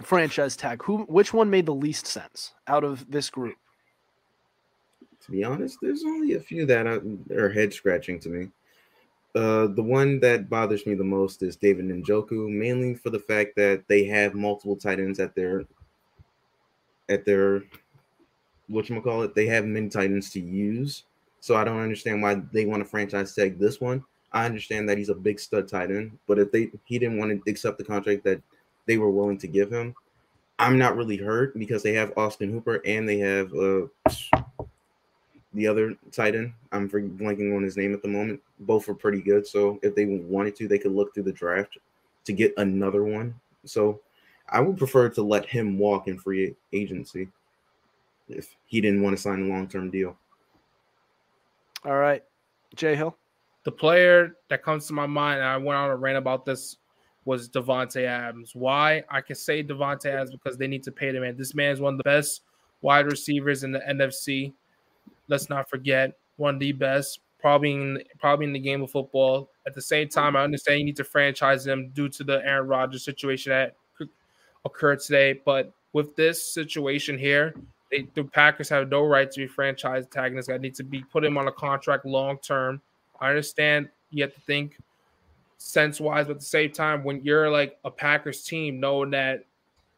[0.00, 0.82] franchise tag?
[0.84, 0.98] Who?
[1.04, 3.56] Which one made the least sense out of this group?
[5.24, 8.48] To be honest, there's only a few that are, head scratching to me.
[9.34, 13.54] Uh, the one that bothers me the most is David Njoku, mainly for the fact
[13.56, 15.64] that they have multiple tight ends at their
[17.08, 17.62] at their
[18.68, 19.34] what you call it.
[19.34, 21.04] They have many tight ends to use,
[21.40, 24.04] so I don't understand why they want to franchise tag this one.
[24.32, 27.44] I understand that he's a big stud tight end, but if they he didn't want
[27.44, 28.42] to accept the contract that
[28.86, 29.94] they were willing to give him,
[30.58, 33.86] I'm not really hurt because they have Austin Hooper and they have uh
[35.54, 36.52] the other tight end.
[36.70, 38.40] I'm for- blanking on his name at the moment.
[38.60, 39.46] Both are pretty good.
[39.46, 41.78] So if they wanted to, they could look through the draft
[42.24, 43.34] to get another one.
[43.64, 44.00] So
[44.48, 47.28] I would prefer to let him walk in free agency
[48.28, 50.16] if he didn't want to sign a long term deal.
[51.84, 52.22] All right,
[52.74, 53.16] Jay Hill.
[53.64, 56.78] The player that comes to my mind, and I went on a rant about this,
[57.24, 58.52] was Davante Adams.
[58.54, 59.02] Why?
[59.08, 61.36] I can say Davante Adams because they need to pay the man.
[61.36, 62.42] This man is one of the best
[62.80, 64.52] wide receivers in the NFC.
[65.28, 69.50] Let's not forget one of the best, probably in probably in the game of football.
[69.66, 72.68] At the same time, I understand you need to franchise him due to the Aaron
[72.68, 73.76] Rodgers situation that
[74.64, 75.40] occurred today.
[75.44, 77.54] But with this situation here,
[77.90, 80.56] they, the Packers have no right to be franchise tagging this guy.
[80.56, 82.80] Need to be put him on a contract long term.
[83.20, 84.78] I understand you have to think
[85.62, 89.44] sense wise, but at the same time, when you're like a Packers team, knowing that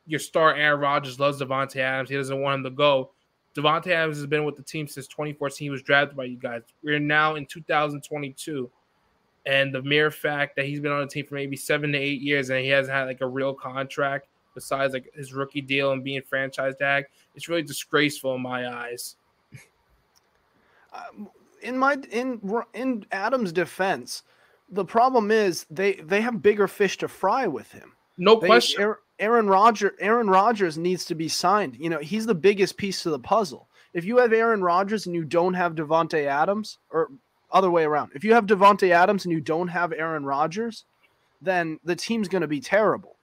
[0.07, 3.11] your star Aaron Rodgers loves Davante Adams, he doesn't want him to go.
[3.57, 5.67] Davante Adams has been with the team since 2014.
[5.67, 6.63] He was drafted by you guys.
[6.83, 8.71] We're now in 2022.
[9.47, 12.21] And the mere fact that he's been on the team for maybe seven to eight
[12.21, 16.05] years and he hasn't had like a real contract besides like his rookie deal and
[16.05, 19.17] being franchise tag, it's really disgraceful in my eyes.
[20.93, 21.29] Um,
[21.61, 22.41] in my in
[22.73, 24.23] in Adam's defense,
[24.69, 27.93] the problem is they they have bigger fish to fry with him.
[28.17, 28.95] No They- question.
[29.21, 31.77] Aaron, Rodgers Aaron Rodgers needs to be signed.
[31.77, 33.69] You know, he's the biggest piece to the puzzle.
[33.93, 37.11] If you have Aaron Rodgers and you don't have Davante Adams, or
[37.53, 40.85] other way around, if you have Davante Adams and you don't have Aaron Rodgers,
[41.41, 43.15] then the team's going to be terrible.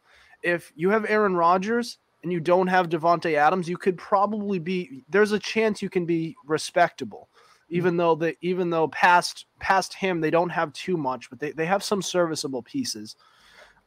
[0.44, 5.04] If you have Aaron Rodgers and you don't have Davante Adams, you could probably be.
[5.10, 7.28] There's a chance you can be respectable,
[7.72, 11.51] even though they even though past past him they don't have too much, but they,
[11.51, 13.15] they have some serviceable pieces.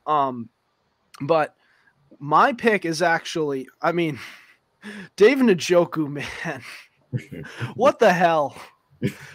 [0.07, 0.49] Um,
[1.21, 1.55] but
[2.19, 4.19] my pick is actually, I mean,
[5.17, 6.63] Dave Njoku, man.
[7.75, 8.57] what the hell?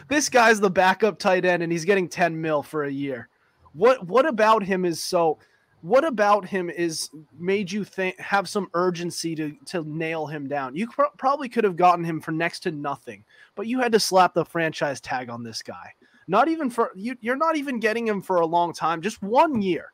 [0.07, 3.29] This guy's the backup tight end and he's getting 10 mil for a year.
[3.73, 5.37] What what about him is so
[5.81, 10.75] what about him is made you think have some urgency to to nail him down?
[10.75, 13.23] You pro- probably could have gotten him for next to nothing,
[13.55, 15.93] but you had to slap the franchise tag on this guy.
[16.27, 19.61] Not even for you you're not even getting him for a long time, just one
[19.61, 19.93] year.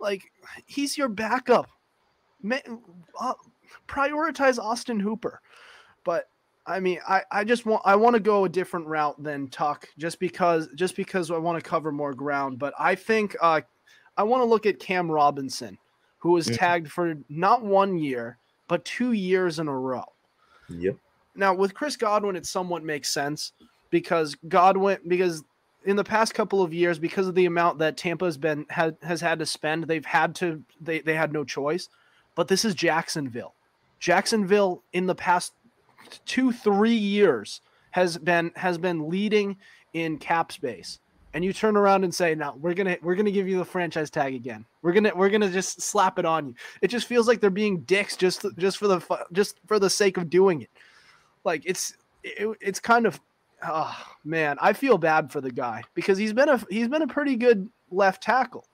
[0.00, 0.22] Like
[0.66, 1.68] he's your backup.
[3.20, 3.34] Uh,
[3.88, 5.40] prioritize Austin Hooper.
[6.04, 6.28] But
[6.66, 9.88] I mean, I, I just want I want to go a different route than Tuck
[9.98, 12.58] just because just because I want to cover more ground.
[12.58, 13.60] But I think uh,
[14.16, 15.78] I want to look at Cam Robinson,
[16.18, 16.56] who was Mhm.
[16.58, 20.04] tagged for not one year but two years in a row.
[20.68, 20.96] Yep.
[21.34, 23.52] Now with Chris Godwin, it somewhat makes sense
[23.90, 25.44] because Godwin because
[25.84, 28.96] in the past couple of years, because of the amount that Tampa has been had,
[29.02, 31.88] has had to spend, they've had to they they had no choice.
[32.34, 33.54] But this is Jacksonville.
[34.00, 35.52] Jacksonville in the past
[36.24, 37.60] two three years
[37.90, 39.56] has been has been leading
[39.92, 40.98] in cap space.
[41.34, 44.08] And you turn around and say, "No, we're gonna we're gonna give you the franchise
[44.08, 44.64] tag again.
[44.82, 47.80] We're gonna we're gonna just slap it on you." It just feels like they're being
[47.80, 50.70] dicks just just for the just for the sake of doing it.
[51.44, 53.20] Like it's it, it's kind of
[53.66, 57.06] oh man, I feel bad for the guy because he's been a he's been a
[57.08, 58.66] pretty good left tackle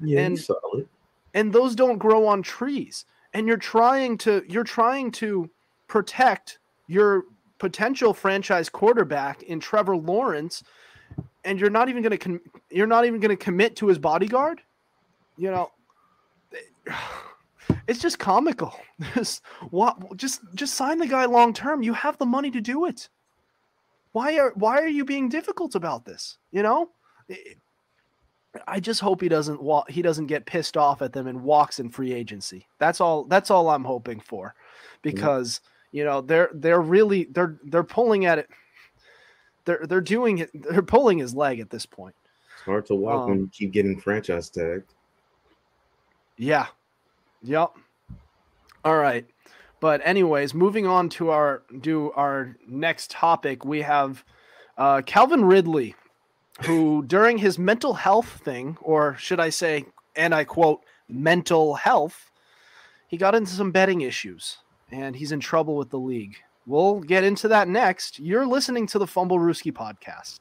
[0.00, 0.88] Yeah, And- solid.
[1.34, 3.04] and those don't grow on trees
[3.34, 5.50] and you're trying to you're trying to
[5.88, 7.24] protect your
[7.58, 10.62] potential franchise quarterback in Trevor Lawrence
[11.46, 12.40] and you're not even going to com-
[12.70, 14.60] you're not even going to commit to his bodyguard
[15.38, 15.70] you know
[17.88, 18.74] it's just comical
[19.14, 22.84] just what just just sign the guy long term you have the money to do
[22.86, 23.08] it
[24.12, 26.90] why are why are you being difficult about this you know
[27.28, 27.58] It-
[28.66, 31.78] I just hope he doesn't wa- he doesn't get pissed off at them and walks
[31.78, 32.66] in free agency.
[32.78, 34.54] That's all that's all I'm hoping for.
[35.02, 35.60] Because,
[35.92, 38.48] you know, they're they're really they're they're pulling at it.
[39.66, 42.14] They're they're doing it they're pulling his leg at this point.
[42.54, 44.94] It's hard to walk Um, when you keep getting franchise tagged.
[46.38, 46.66] Yeah.
[47.42, 47.72] Yep.
[48.84, 49.26] All right.
[49.80, 54.24] But anyways, moving on to our do our next topic, we have
[54.78, 55.94] uh, Calvin Ridley,
[56.62, 62.30] who during his mental health thing, or should I say, and I quote, mental health,
[63.08, 64.58] he got into some betting issues
[64.90, 66.36] and he's in trouble with the league.
[66.66, 68.18] We'll get into that next.
[68.18, 70.40] You're listening to the Fumblerooski podcast.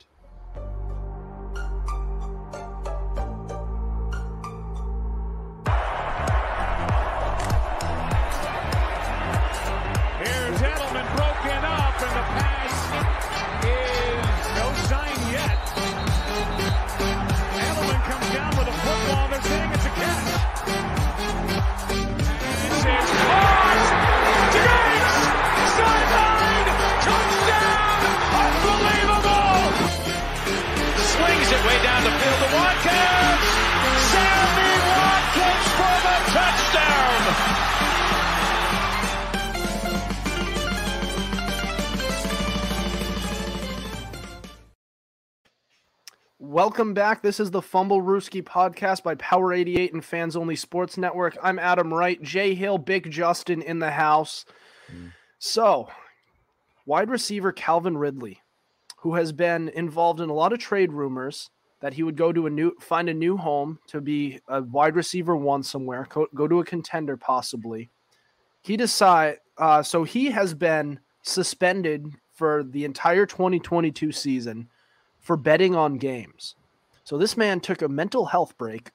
[46.55, 47.21] Welcome back.
[47.21, 51.37] This is the Fumblerooski podcast by Power 88 and Fans Only Sports Network.
[51.43, 54.45] I'm Adam Wright, Jay Hill, Big Justin in the house.
[54.89, 55.11] Mm.
[55.37, 55.89] So,
[56.85, 58.39] wide receiver Calvin Ridley,
[58.99, 61.49] who has been involved in a lot of trade rumors
[61.81, 64.95] that he would go to a new find a new home to be a wide
[64.95, 67.89] receiver one somewhere, go, go to a contender possibly.
[68.61, 74.69] He decide uh, so he has been suspended for the entire 2022 season
[75.25, 76.55] for betting on games.
[77.03, 78.91] So this man took a mental health break,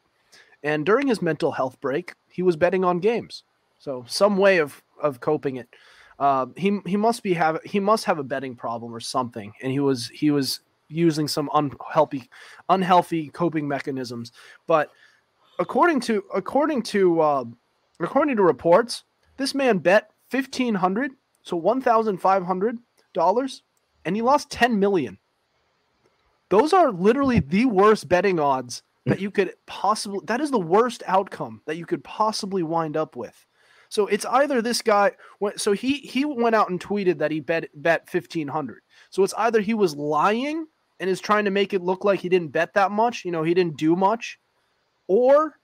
[0.63, 3.43] and during his mental health break, he was betting on games.
[3.79, 5.69] So some way of of coping it.
[6.19, 9.73] Uh, he he must be have he must have a betting problem or something, and
[9.73, 12.31] he was he was using some unhealthy
[12.69, 14.33] unhealthy coping mechanisms.
[14.67, 14.91] But
[15.59, 17.45] according to according to uh,
[17.99, 19.05] according to reports,
[19.37, 21.13] this man bet fifteen hundred,
[21.43, 22.79] so one thousand five hundred
[23.15, 23.63] dollars,
[24.05, 25.19] and he lost ten million.
[26.51, 27.51] Those are literally mm-hmm.
[27.51, 29.13] the worst betting odds mm.
[29.13, 33.17] that you could possibly that is the worst outcome that you could possibly wind up
[33.17, 33.47] with.
[33.89, 37.41] So it's either this guy went so he he went out and tweeted that he
[37.41, 38.83] bet bet 1500.
[39.09, 40.67] So it's either he was lying
[41.01, 43.43] and is trying to make it look like he didn't bet that much, you know,
[43.43, 44.39] he didn't do much,
[45.09, 45.59] or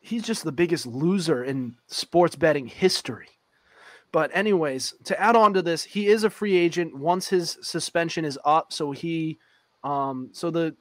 [0.00, 3.28] he's just the biggest loser in sports betting history.
[4.12, 8.24] But anyways, to add on to this, he is a free agent once his suspension
[8.24, 9.38] is up, so he
[9.84, 10.74] um so the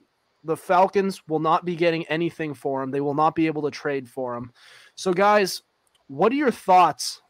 [0.44, 2.92] the Falcons will not be getting anything for him.
[2.92, 4.52] They will not be able to trade for him.
[4.96, 5.64] So, guys,
[6.08, 7.22] what are your thoughts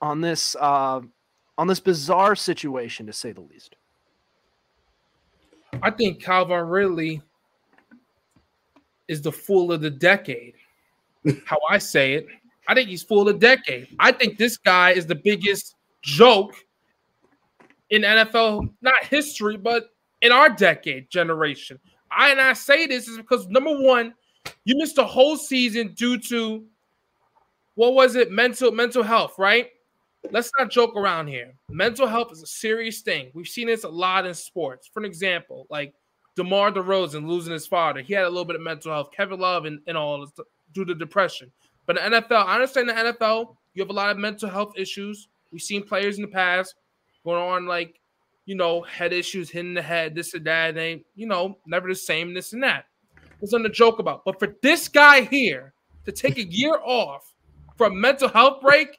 [0.00, 1.00] on this uh,
[1.58, 3.76] on this bizarre situation, to say the least?
[5.82, 7.22] I think Calvin Ridley
[9.08, 10.54] is the fool of the decade.
[11.44, 12.26] How I say it,
[12.68, 13.88] I think he's fool of the decade.
[13.98, 16.54] I think this guy is the biggest joke
[17.90, 19.93] in NFL, not history, but
[20.24, 21.78] in our decade generation.
[22.10, 24.14] I and I say this is because number one,
[24.64, 26.64] you missed a whole season due to
[27.74, 28.32] what was it?
[28.32, 29.68] Mental mental health, right?
[30.30, 31.52] Let's not joke around here.
[31.68, 33.30] Mental health is a serious thing.
[33.34, 34.88] We've seen this a lot in sports.
[34.92, 35.92] For an example, like
[36.36, 39.10] DeMar DeRozan losing his father, he had a little bit of mental health.
[39.14, 40.26] Kevin Love and, and all
[40.72, 41.52] due to depression.
[41.84, 45.28] But the NFL, I understand the NFL, you have a lot of mental health issues.
[45.52, 46.74] We've seen players in the past
[47.24, 48.00] going on like
[48.46, 50.74] you know, head issues, hitting the head, this and that.
[50.74, 52.86] They, you know, never the same, this and that.
[53.40, 54.24] There's something to joke about.
[54.24, 55.74] But for this guy here
[56.04, 57.34] to take a year off
[57.76, 58.98] from mental health break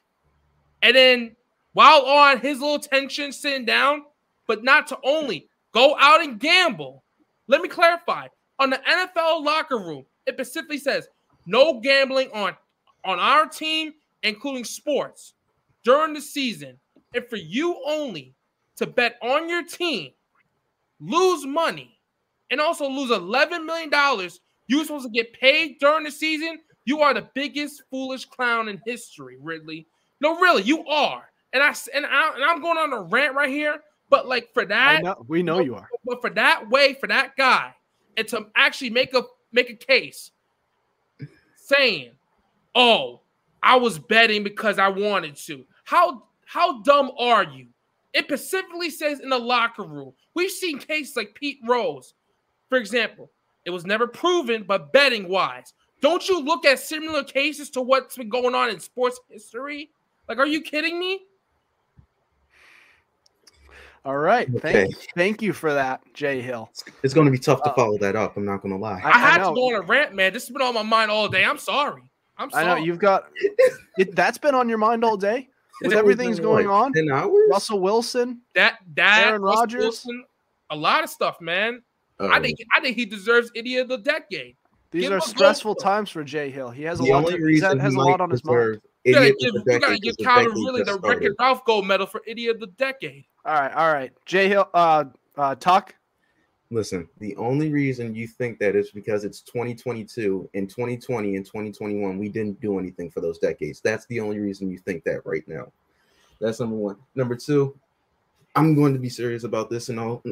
[0.82, 1.36] and then
[1.72, 4.04] while on his little tension sitting down,
[4.46, 7.02] but not to only go out and gamble.
[7.48, 8.28] Let me clarify.
[8.58, 11.08] On the NFL locker room, it specifically says
[11.44, 12.56] no gambling on
[13.04, 13.92] on our team,
[14.22, 15.34] including sports,
[15.84, 16.78] during the season,
[17.14, 18.35] and for you only
[18.76, 20.12] to bet on your team,
[21.00, 21.98] lose money,
[22.50, 23.90] and also lose $11 million,
[24.68, 26.60] you're supposed to get paid during the season.
[26.84, 29.86] You are the biggest foolish clown in history, Ridley.
[30.20, 31.30] No, really, you are.
[31.52, 34.64] And I and, I, and I'm going on a rant right here, but like for
[34.66, 35.88] that, know, we know you are.
[36.04, 37.74] But for that way, for that guy,
[38.16, 39.22] and to actually make a
[39.52, 40.30] make a case
[41.56, 42.10] saying,
[42.74, 43.20] "Oh,
[43.62, 47.68] I was betting because I wanted to." How how dumb are you?
[48.16, 50.14] It specifically says in the locker room.
[50.34, 52.14] We've seen cases like Pete Rose,
[52.70, 53.30] for example.
[53.66, 58.16] It was never proven, but betting wise, don't you look at similar cases to what's
[58.16, 59.90] been going on in sports history?
[60.30, 61.26] Like, are you kidding me?
[64.06, 64.48] All right.
[64.60, 64.90] Thank, okay.
[65.14, 66.70] thank you for that, Jay Hill.
[67.02, 68.38] It's going to be tough to uh, follow that up.
[68.38, 69.02] I'm not going to lie.
[69.04, 70.32] I, I had I to go on a rant, man.
[70.32, 71.44] This has been on my mind all day.
[71.44, 72.10] I'm sorry.
[72.38, 72.64] I'm sorry.
[72.64, 73.26] I know you've got
[73.98, 75.50] it, that's been on your mind all day
[75.82, 76.92] with everything's going on.
[76.92, 77.48] Ten hours.
[77.50, 78.40] Russell Wilson.
[78.54, 80.06] That that Aaron Rodgers.
[80.70, 81.82] a lot of stuff, man.
[82.18, 82.30] Oh.
[82.30, 84.56] I think I think he deserves idiot of the decade.
[84.90, 86.70] These give are stressful times for Jay Hill.
[86.70, 87.28] He has a the lot.
[87.28, 88.80] To, he has a lot on his mind.
[89.04, 92.56] You gotta give, you gotta give Calvin Ridley the Wreck-It Ralph gold medal for idiot
[92.56, 93.24] of the decade.
[93.44, 94.12] All right, all right.
[94.24, 95.04] Jay Hill, uh,
[95.36, 95.94] uh, talk.
[96.70, 102.18] Listen, the only reason you think that is because it's 2022 and 2020 and 2021,
[102.18, 103.80] we didn't do anything for those decades.
[103.80, 105.70] That's the only reason you think that right now.
[106.40, 106.96] That's number one.
[107.14, 107.78] Number two,
[108.56, 110.22] I'm going to be serious about this in all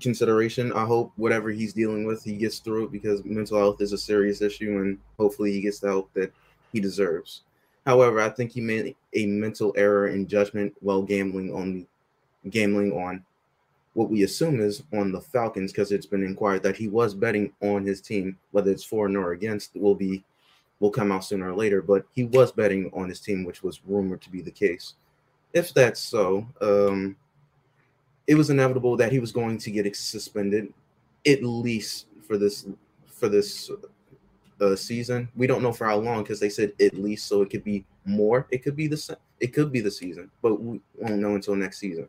[0.00, 0.72] consideration.
[0.72, 3.98] I hope whatever he's dealing with, he gets through it because mental health is a
[3.98, 6.32] serious issue and hopefully he gets the help that
[6.72, 7.42] he deserves.
[7.84, 11.86] However, I think he made a mental error in judgment while gambling on
[12.48, 13.24] gambling on
[13.94, 17.52] what we assume is on the Falcons because it's been inquired that he was betting
[17.60, 20.24] on his team, whether it's for or against will be
[20.78, 21.82] will come out sooner or later.
[21.82, 24.94] But he was betting on his team, which was rumored to be the case.
[25.52, 27.16] If that's so, um,
[28.26, 30.72] it was inevitable that he was going to get suspended,
[31.26, 32.66] at least for this
[33.06, 33.70] for this
[34.60, 35.28] uh, season.
[35.34, 37.84] We don't know for how long because they said at least, so it could be
[38.04, 38.46] more.
[38.50, 41.78] It could be the it could be the season, but we won't know until next
[41.78, 42.08] season.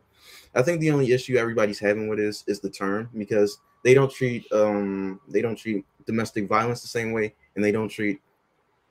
[0.54, 4.10] I think the only issue everybody's having with is is the term because they don't
[4.10, 8.20] treat um they don't treat domestic violence the same way and they don't treat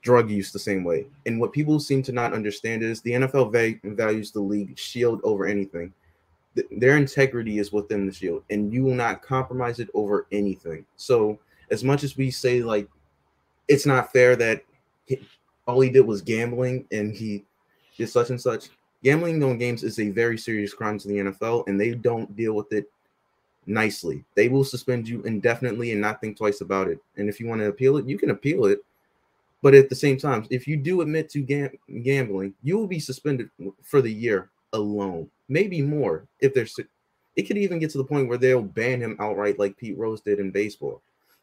[0.02, 1.08] drug use the same way.
[1.26, 5.22] And what people seem to not understand is the NFL va- values the league shield
[5.24, 5.94] over anything.
[6.56, 10.86] Th- their integrity is within the shield, and you will not compromise it over anything.
[10.96, 11.40] So,
[11.70, 12.90] as much as we say like
[13.72, 14.64] it's not fair that
[15.06, 15.22] he,
[15.66, 17.46] all he did was gambling and he
[17.98, 18.70] did such and such,
[19.02, 22.54] gambling on games is a very serious crime to the NFL, and they don't deal
[22.54, 22.92] with it
[23.66, 24.26] nicely.
[24.36, 27.00] They will suspend you indefinitely and not think twice about it.
[27.16, 28.84] And if you want to appeal it, you can appeal it.
[29.62, 33.00] But at the same time, if you do admit to gam- gambling, you will be
[33.00, 33.50] suspended
[33.84, 36.78] for the year alone, maybe more if there's
[37.38, 40.20] It could even get to the point where they'll ban him outright, like Pete Rose
[40.20, 41.02] did in baseball.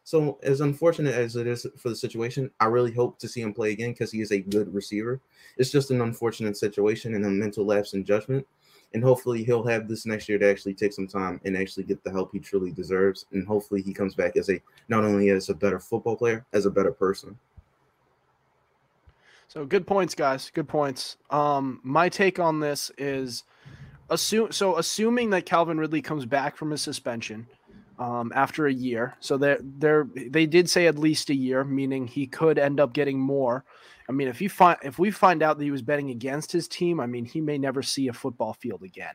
[0.09, 3.53] So, as unfortunate as it is for the situation, I really hope to see him
[3.53, 5.21] play again because he is a good receiver.
[5.57, 8.47] It's just an unfortunate situation and a mental lapse in judgment.
[8.95, 12.03] And hopefully, he'll have this next year to actually take some time and actually get
[12.03, 13.27] the help he truly deserves.
[13.33, 16.65] And hopefully, he comes back as a not only as a better football player, as
[16.65, 17.37] a better person.
[19.47, 20.49] So good points, guys.
[20.49, 21.17] Good points.
[21.29, 23.43] Um, my take on this is
[24.09, 27.45] assume so assuming that Calvin Ridley comes back from his suspension
[27.99, 29.15] um, after a year.
[29.19, 32.93] So they they they did say at least a year, meaning he could end up
[32.93, 33.65] getting more.
[34.07, 36.67] I mean, if you find if we find out that he was betting against his
[36.67, 39.13] team, I mean, he may never see a football field again.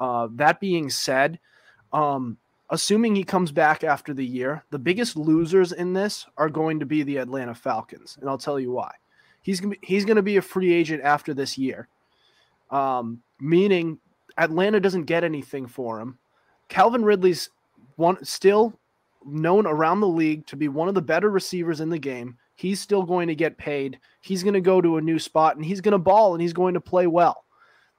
[0.00, 1.38] Uh, that being said,
[1.92, 2.38] um,
[2.70, 6.86] assuming he comes back after the year, the biggest losers in this are going to
[6.86, 8.92] be the Atlanta Falcons, and I'll tell you why.
[9.42, 11.88] He's gonna be, he's going to be a free agent after this year,
[12.70, 13.98] um, meaning
[14.36, 16.18] Atlanta doesn't get anything for him.
[16.68, 17.50] Calvin Ridley's
[17.98, 18.78] one still
[19.26, 22.38] known around the league to be one of the better receivers in the game.
[22.54, 23.98] He's still going to get paid.
[24.20, 26.52] He's going to go to a new spot and he's going to ball and he's
[26.52, 27.44] going to play well.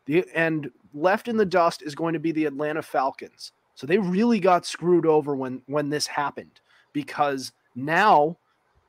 [0.06, 3.52] The, and left in the dust is going to be the Atlanta Falcons.
[3.76, 6.60] So they really got screwed over when when this happened
[6.94, 8.38] because now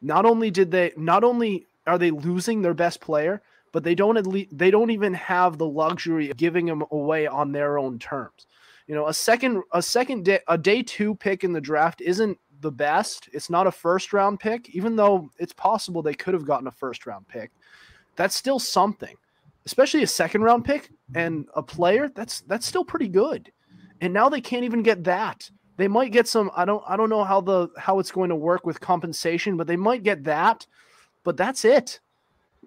[0.01, 3.43] not only did they not only are they losing their best player,
[3.73, 7.27] but they don't at least they don't even have the luxury of giving him away
[7.27, 8.47] on their own terms.
[8.91, 12.37] You know, a second a second day a day 2 pick in the draft isn't
[12.61, 13.29] the best.
[13.33, 16.73] It's not a first round pick even though it's possible they could have gotten a
[16.73, 17.53] first round pick.
[18.17, 19.17] That's still something.
[19.65, 23.53] Especially a second round pick and a player, that's that's still pretty good.
[24.01, 25.49] And now they can't even get that.
[25.77, 28.35] They might get some I don't I don't know how the how it's going to
[28.35, 30.67] work with compensation, but they might get that
[31.23, 32.01] but that's it.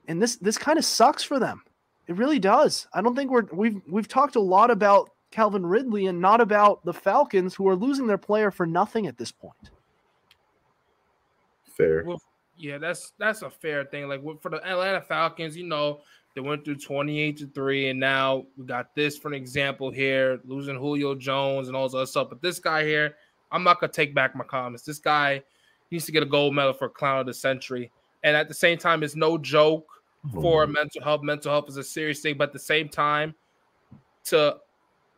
[0.08, 1.64] And this this kind of sucks for them.
[2.08, 2.88] It really does.
[2.94, 6.84] I don't think we're we've we've talked a lot about Calvin Ridley and not about
[6.86, 9.72] the Falcons who are losing their player for nothing at this point.
[11.66, 12.04] Fair.
[12.06, 12.22] Well,
[12.56, 14.08] yeah, that's that's a fair thing.
[14.08, 16.02] Like for the Atlanta Falcons, you know,
[16.36, 20.40] they went through 28 to 3, and now we got this for an example here,
[20.46, 22.30] losing Julio Jones and all this other stuff.
[22.30, 23.16] But this guy here,
[23.52, 24.84] I'm not gonna take back my comments.
[24.84, 25.42] This guy
[25.90, 27.92] needs to get a gold medal for clown of the century
[28.24, 29.88] and at the same time, it's no joke
[30.34, 30.74] for mm-hmm.
[30.74, 31.22] mental health.
[31.24, 33.36] Mental health is a serious thing, but at the same time,
[34.26, 34.58] to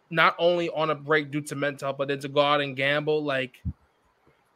[0.09, 2.75] not only on a break due to mental health, but then to go out and
[2.75, 3.61] gamble, like,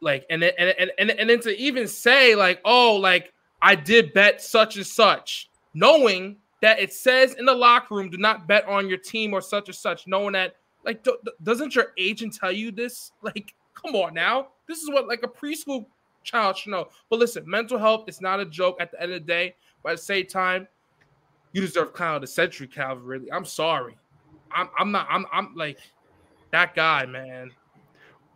[0.02, 3.76] like, and then, and and and, and then to even say like, oh, like I
[3.76, 8.48] did bet such and such, knowing that it says in the locker room, do not
[8.48, 12.36] bet on your team or such or such, knowing that like, do, doesn't your agent
[12.36, 13.12] tell you this?
[13.22, 15.86] Like, come on now, this is what like a preschool
[16.24, 16.88] child should know.
[17.10, 19.56] But listen, mental health is not a joke at the end of the day.
[19.84, 20.68] But at the same time,
[21.54, 23.04] you deserve clown of the century, Calvin.
[23.04, 23.98] Really, I'm sorry.
[24.54, 25.78] I'm I'm not I'm I'm like
[26.52, 27.52] that guy, man.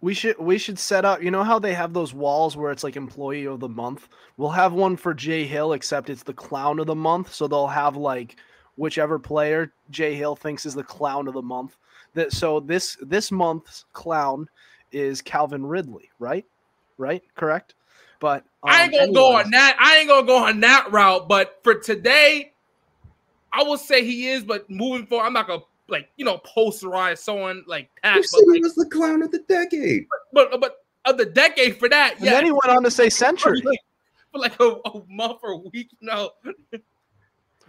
[0.01, 1.23] We should we should set up.
[1.23, 4.09] You know how they have those walls where it's like employee of the month.
[4.37, 7.33] We'll have one for Jay Hill, except it's the clown of the month.
[7.33, 8.37] So they'll have like
[8.75, 11.77] whichever player Jay Hill thinks is the clown of the month.
[12.15, 14.49] That so this this month's clown
[14.91, 16.45] is Calvin Ridley, right?
[16.97, 17.23] right?
[17.35, 17.75] Correct.
[18.19, 19.17] But um, I ain't gonna anyways.
[19.17, 19.77] go on that.
[19.79, 21.27] I ain't gonna go on that route.
[21.27, 22.53] But for today,
[23.51, 24.43] I will say he is.
[24.43, 28.17] But moving forward, I'm not gonna like you know posterize someone like that.
[28.17, 30.07] You said like, he was the clown of the decade.
[30.31, 30.75] But but, but
[31.05, 32.31] of the decade for that, yeah.
[32.31, 33.61] Then he went on to say century.
[33.61, 33.79] For like,
[34.31, 36.31] for like a, a month or a week, no.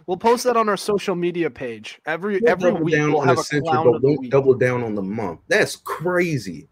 [0.07, 2.93] We'll post that on our social media page every we'll every week.
[2.95, 5.39] We'll have a clown but won't double down on the month.
[5.47, 6.67] That's crazy.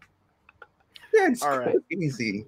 [1.12, 1.74] That's All right.
[1.90, 2.46] easy.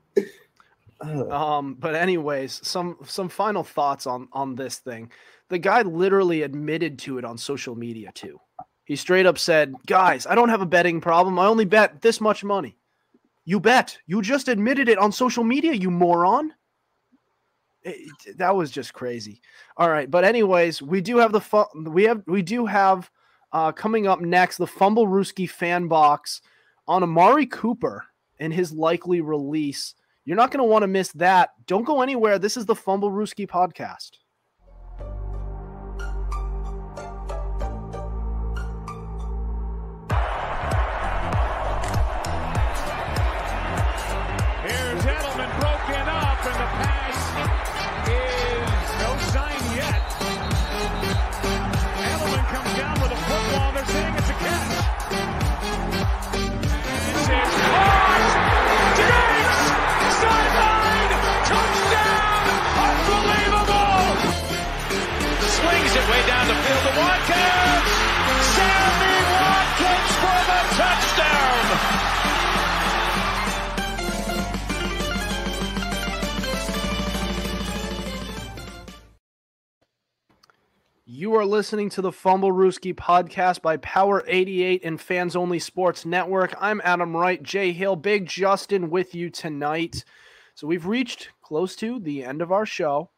[1.01, 5.11] Um, but anyways, some some final thoughts on on this thing.
[5.49, 8.41] The guy literally admitted to it on social media too.
[8.87, 11.39] He straight up said, "Guys, I don't have a betting problem.
[11.39, 12.79] I only bet this much money."
[13.47, 13.97] You bet.
[14.07, 16.53] You just admitted it on social media, you moron.
[17.83, 19.41] It, that was just crazy.
[19.77, 21.67] All right, but anyways, we do have the fun.
[21.75, 23.09] We have we do have
[23.53, 26.43] uh, coming up next the Fumble Fumblerooski fan box
[26.89, 28.05] on Amari Cooper
[28.41, 29.95] and his likely release.
[30.25, 31.51] You're not going to want to miss that.
[31.69, 32.41] Don't go anywhere.
[32.41, 34.11] This is the Fumble Fumblerooski podcast.
[81.27, 86.55] You are listening to the Fumblerooski podcast by Power 88 and Fans Only Sports Network.
[86.61, 90.05] I'm Adam Wright, Jay Hill, Big Justin with you tonight.
[90.55, 93.11] So we've reached close to the end of our show,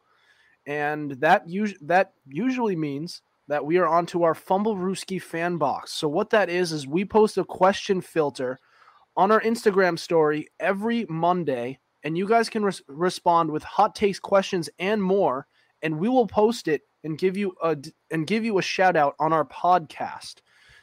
[0.65, 5.93] and that us- that usually means that we are onto our Fumblerooski fan box.
[5.93, 8.57] So what that is is we post a question filter
[9.15, 14.17] on our Instagram story every Monday, and you guys can res- respond with hot takes,
[14.17, 15.45] questions, and more,
[15.83, 17.77] and we will post it and give you a
[18.11, 20.35] and give you a shout out on our podcast.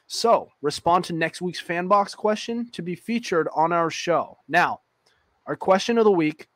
[0.07, 4.39] So respond to next week's fan box question to be featured on our show.
[4.49, 4.81] Now,
[5.47, 6.49] our question of the week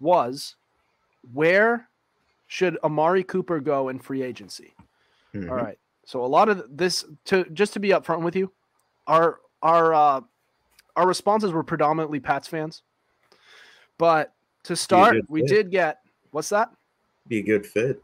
[0.00, 0.56] was
[1.32, 1.88] where
[2.46, 4.74] should Amari Cooper go in free agency?
[5.34, 5.50] Mhm.
[5.50, 5.78] All right.
[6.04, 8.52] So a lot of this to just to be upfront with you,
[9.06, 10.20] our our uh
[10.96, 12.82] our responses were predominantly Pats fans.
[13.98, 16.00] But to start, we did get
[16.30, 16.70] what's that?
[17.26, 18.02] Be a good fit.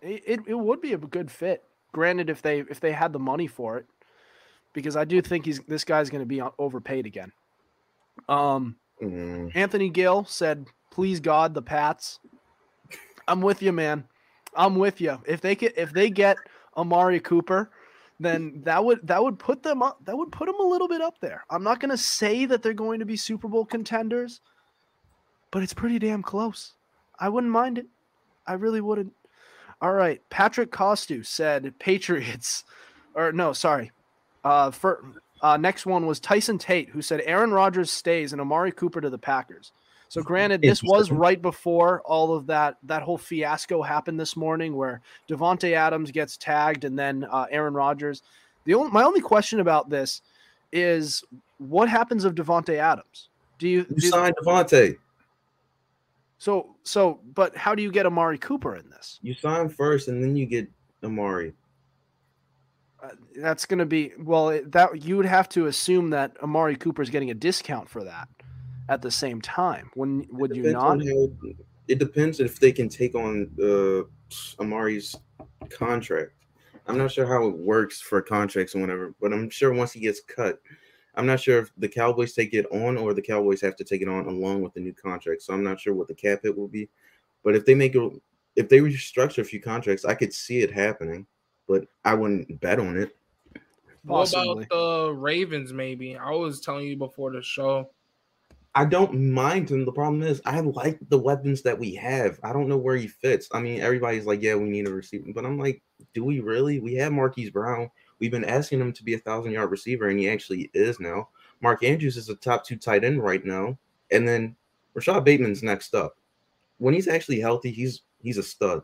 [0.00, 1.64] It, it would be a good fit.
[1.92, 3.86] Granted, if they if they had the money for it,
[4.72, 7.32] because I do think he's this guy's going to be overpaid again.
[8.28, 12.18] Um, Mm, Anthony Gill said, "Please God, the Pats."
[13.26, 14.04] I'm with you, man.
[14.56, 15.18] I'm with you.
[15.26, 16.36] If they get if they get
[16.76, 17.70] Amari Cooper,
[18.18, 20.04] then that would that would put them up.
[20.04, 21.44] That would put them a little bit up there.
[21.50, 24.40] I'm not going to say that they're going to be Super Bowl contenders,
[25.50, 26.74] but it's pretty damn close.
[27.20, 27.86] I wouldn't mind it.
[28.46, 29.12] I really wouldn't.
[29.80, 32.64] All right, Patrick Costu said Patriots,
[33.14, 33.92] or no, sorry.
[34.44, 35.04] Uh, for
[35.40, 39.10] uh, next one was Tyson Tate, who said Aaron Rodgers stays and Amari Cooper to
[39.10, 39.72] the Packers.
[40.08, 44.74] So granted, this was right before all of that that whole fiasco happened this morning,
[44.74, 48.22] where Davante Adams gets tagged and then uh, Aaron Rodgers.
[48.64, 50.22] The only, my only question about this
[50.72, 51.22] is
[51.58, 53.28] what happens of Davante Adams?
[53.58, 54.96] Do you, You do signed Davante.
[56.38, 57.20] So so?
[57.34, 59.18] But how do you get Amari Cooper in this?
[59.22, 60.68] You sign first, and then you get
[61.04, 61.52] Amari.
[63.02, 64.48] Uh, that's going to be well.
[64.48, 68.04] It, that you would have to assume that Amari Cooper is getting a discount for
[68.04, 68.28] that
[68.88, 69.90] at the same time.
[69.94, 71.00] When would you not?
[71.04, 71.54] how-
[71.88, 74.02] it depends if they can take on uh,
[74.62, 75.16] Amari's
[75.70, 76.32] contract.
[76.86, 80.00] I'm not sure how it works for contracts and whatever, but I'm sure once he
[80.00, 80.58] gets cut,
[81.18, 84.02] I'm not sure if the Cowboys take it on or the Cowboys have to take
[84.02, 85.42] it on along with the new contract.
[85.42, 86.88] So I'm not sure what the cap hit will be.
[87.42, 88.12] But if they make it,
[88.54, 91.26] if they restructure a few contracts, I could see it happening,
[91.66, 93.16] but I wouldn't bet on it.
[94.04, 95.72] What about the Ravens?
[95.72, 97.90] Maybe I was telling you before the show.
[98.76, 99.84] I don't mind him.
[99.84, 102.38] The problem is, I like the weapons that we have.
[102.44, 103.48] I don't know where he fits.
[103.52, 105.82] I mean, everybody's like, "Yeah, we need a receiver," but I'm like,
[106.14, 106.78] "Do we really?
[106.78, 107.90] We have Marquise Brown.
[108.20, 111.28] We've been asking him to be a thousand yard receiver, and he actually is now.
[111.60, 113.78] Mark Andrews is a top two tight end right now,
[114.10, 114.56] and then
[114.94, 116.16] Rashod Bateman's next up.
[116.78, 118.82] When he's actually healthy, he's he's a stud.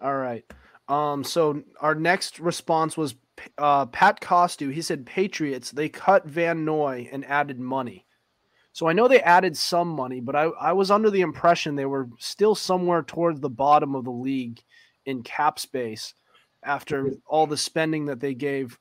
[0.00, 0.44] All right.
[0.88, 1.24] Um.
[1.24, 3.14] So our next response was
[3.56, 4.72] uh, Pat Costu.
[4.72, 5.70] He said Patriots.
[5.70, 8.06] They cut Van Noy and added money.
[8.72, 11.84] So I know they added some money, but I, I was under the impression they
[11.84, 14.62] were still somewhere towards the bottom of the league
[15.06, 16.14] in cap space
[16.68, 18.78] after all the spending that they gave.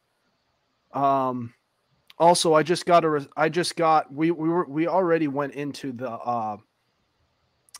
[0.93, 1.53] Um.
[2.19, 3.27] Also, I just got a.
[3.37, 4.11] I just got.
[4.11, 6.57] We we were we already went into the uh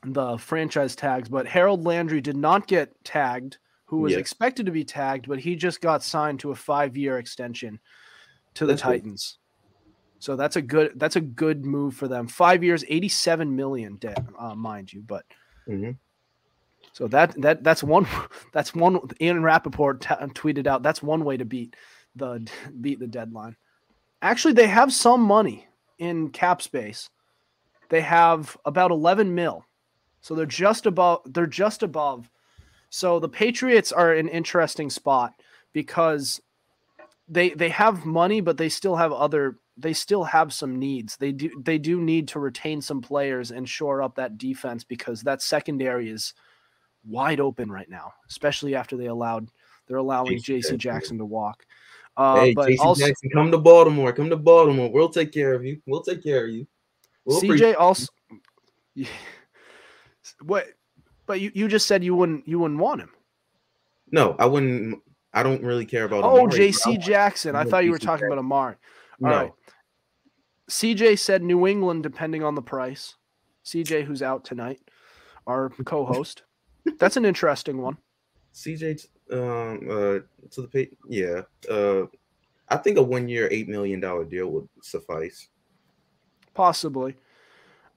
[0.03, 4.19] the franchise tags, but Harold Landry did not get tagged, who was Yes.
[4.19, 7.79] expected to be tagged, but he just got signed to a five-year extension
[8.53, 8.83] to the That's.
[8.83, 9.39] Titans.
[10.19, 12.27] So that's a good that's a good move for them.
[12.27, 15.01] Five years, eighty-seven million debt, uh, mind you.
[15.01, 15.25] But
[15.67, 15.97] Mhm.
[16.97, 18.07] So that that that's one
[18.53, 18.99] that's one.
[19.21, 21.75] Ian Rapoport t- tweeted out that's one way to beat
[22.15, 22.49] the
[22.81, 23.55] beat the deadline.
[24.23, 25.67] Actually, they have some money
[25.99, 27.11] in cap space.
[27.89, 29.63] They have about eleven mil,
[30.21, 31.21] so they're just above.
[31.25, 32.31] They're just above.
[32.89, 35.33] So the Patriots are an interesting spot
[35.73, 36.41] because
[37.29, 39.59] they they have money, but they still have other.
[39.77, 41.15] They still have some needs.
[41.17, 45.21] They do they do need to retain some players and shore up that defense because
[45.21, 46.33] that secondary is
[47.05, 49.49] wide open right now, especially after they allowed
[49.87, 50.61] they're allowing JC J.C.
[50.61, 50.77] Jackson.
[50.77, 51.65] Jackson to walk.
[52.17, 54.11] Uh, hey, also Jackson, come to Baltimore.
[54.11, 54.91] Come to Baltimore.
[54.91, 55.79] We'll take care of you.
[55.85, 56.67] We'll take care of you.
[57.25, 58.07] We'll CJ also.
[60.41, 60.67] What?
[61.25, 63.11] But you, you just said you wouldn't you wouldn't want him.
[64.11, 65.01] No, I wouldn't.
[65.33, 66.23] I don't really care about.
[66.23, 66.97] Oh, Amari, but I J.C.
[66.97, 67.55] Jackson.
[67.55, 68.75] I thought you were JC talking about Amari.
[69.23, 69.51] All No, right.
[70.69, 73.15] CJ said New England, depending on the price.
[73.65, 74.79] CJ, who's out tonight,
[75.45, 76.43] our co-host.
[76.99, 77.97] That's an interesting one.
[78.53, 81.41] CJ, um, uh, to the pay, yeah.
[81.69, 82.05] Uh,
[82.69, 85.49] I think a one-year, eight million dollar deal would suffice.
[86.53, 87.15] Possibly.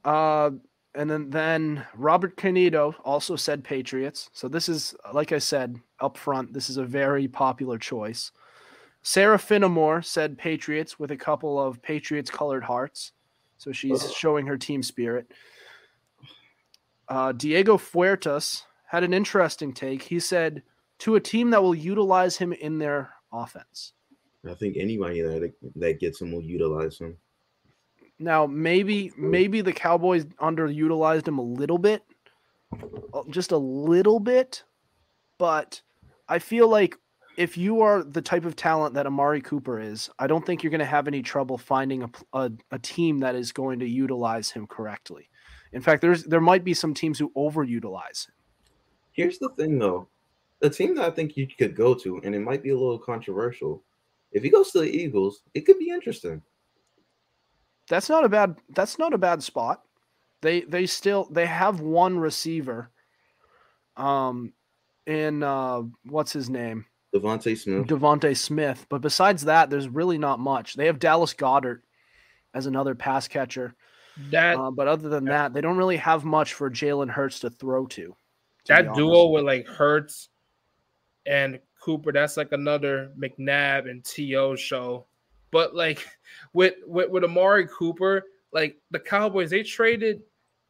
[0.05, 0.51] Uh,
[0.95, 4.31] and then then Robert Canito also said Patriots.
[4.33, 8.33] So this is like I said up front, this is a very popular choice.
[9.03, 13.13] Sarah Finnemore said Patriots with a couple of Patriots colored hearts.
[13.57, 15.33] So she's showing her team spirit.
[17.09, 20.03] Uh, Diego Fuertes had an interesting take.
[20.03, 20.65] He said
[20.99, 23.93] to a team that will utilize him in their offense.
[24.45, 27.17] I think anybody that that gets him will utilize him.
[28.19, 32.03] Now, maybe maybe the Cowboys underutilized him a little bit,
[33.29, 34.65] just a little bit,
[35.39, 35.83] but
[36.29, 36.97] I feel like
[37.37, 40.71] if you are the type of talent that Amari Cooper is, I don't think you're
[40.71, 44.51] going to have any trouble finding a, a, a team that is going to utilize
[44.51, 45.29] him correctly.
[45.73, 48.35] In fact, there's there might be some teams who overutilize him.
[49.21, 50.09] Here's the thing, though,
[50.61, 52.99] the team that I think you could go to, and it might be a little
[52.99, 53.83] controversial.
[54.33, 56.41] If he goes to the Eagles, it could be interesting.
[57.91, 58.57] That's not a bad.
[58.71, 59.83] That's not a bad spot.
[60.41, 62.91] They they still they have one receiver.
[63.99, 64.55] Um,
[65.07, 66.87] in uh, what's his name?
[67.15, 67.89] DeVonta Smith.
[67.89, 68.87] DeVonta Smith.
[68.89, 70.77] But besides that, there's really not much.
[70.77, 71.83] They have Dallas Goedert
[72.55, 73.75] as another pass catcher.
[74.31, 77.51] That Uh, but other than that, they don't really have much for Jalen Hurts to
[77.51, 78.17] throw to.
[78.67, 80.29] That duo with like Hurts
[81.27, 85.07] and Cooper, that's like another McNabb and To show.
[85.51, 86.07] But like
[86.53, 90.23] with with with Amari Cooper, like the Cowboys, they traded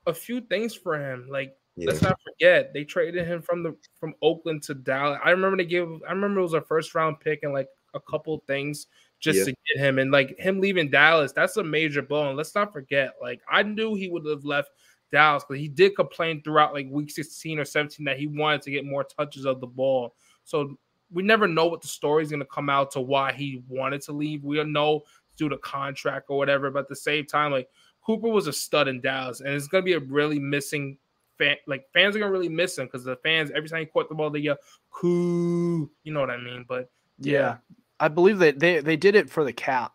[0.06, 1.28] a few things for him.
[1.30, 1.88] Like Yeah.
[1.88, 5.20] let's not forget they traded him from the from Oakland to Dallas.
[5.24, 8.00] I remember they gave I remember it was a first round pick and like a
[8.00, 8.86] couple things
[9.18, 9.44] just Yeah.
[9.46, 11.32] to get him and like him leaving Dallas.
[11.32, 12.28] That's a major blow.
[12.28, 14.70] And let's not forget, like I knew he would have left
[15.12, 18.70] Dallas, but he did complain throughout like week 16 or 17 that he wanted to
[18.70, 20.14] get more touches of the ball.
[20.44, 20.78] So
[21.12, 24.02] we never know what the story is going to come out to why he wanted
[24.02, 24.44] to leave.
[24.44, 25.02] We don't know
[25.36, 27.68] due to contract or whatever, but at the same time, like
[28.04, 30.98] Cooper was a stud in Dallas, and it's going to be a really missing
[31.38, 31.56] fan.
[31.66, 34.08] Like fans are going to really miss him because the fans every time he caught
[34.08, 34.56] the ball, they yell
[34.90, 36.64] "Coo," you know what I mean?
[36.68, 37.56] But Yeah.
[37.98, 39.92] I believe that they they did it for the cap.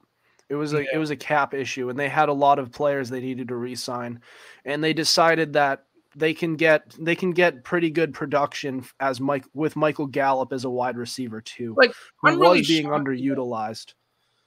[0.49, 0.89] It was a Yeah.
[0.93, 3.55] it was a cap issue, and they had a lot of players they needed to
[3.55, 4.21] re-sign,
[4.65, 5.85] and they decided that
[6.15, 10.63] they can get they can get pretty good production as Mike with Michael Gallup as
[10.63, 13.93] a wide receiver too, Like, who I'm really being shocked- underutilized.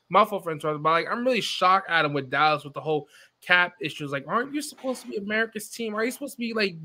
[0.09, 2.81] my fault for interrupting, but like I'm really shocked at him with Dallas with the
[2.81, 3.09] whole
[3.43, 4.11] cap issues.
[4.11, 5.95] Like, aren't you supposed to be America's team?
[5.95, 6.77] Are you supposed to be like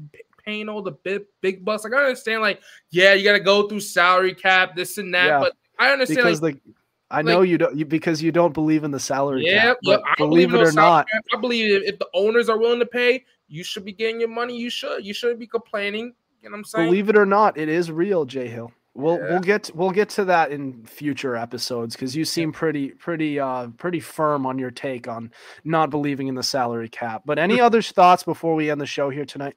[0.43, 1.84] paying all the big big bucks?
[1.86, 5.28] Like, I understand, like, yeah, you got to go through salary cap, this and that,
[5.28, 6.74] Yeah, but I understand, Because like, the
[7.14, 9.78] I know you don't you, because you don't believe in the salary yeah, cap.
[9.84, 11.24] but But I believe it or not, cap.
[11.34, 14.30] I believe if, if the owners are willing to pay, you should be getting your
[14.30, 14.57] money.
[14.57, 15.05] You should.
[15.05, 16.14] You shouldn't be complaining.
[16.41, 16.88] You know what I'm saying?
[16.88, 18.72] believe it or not, it is real, Jay Hill.
[18.95, 19.30] We'll Yeah.
[19.32, 23.68] we'll get we'll get to that in future episodes because you seem pretty pretty uh
[23.78, 25.32] pretty firm on your take on
[25.64, 27.24] not believing in the salary cap.
[27.26, 29.55] But any other thoughts before we end the show here tonight?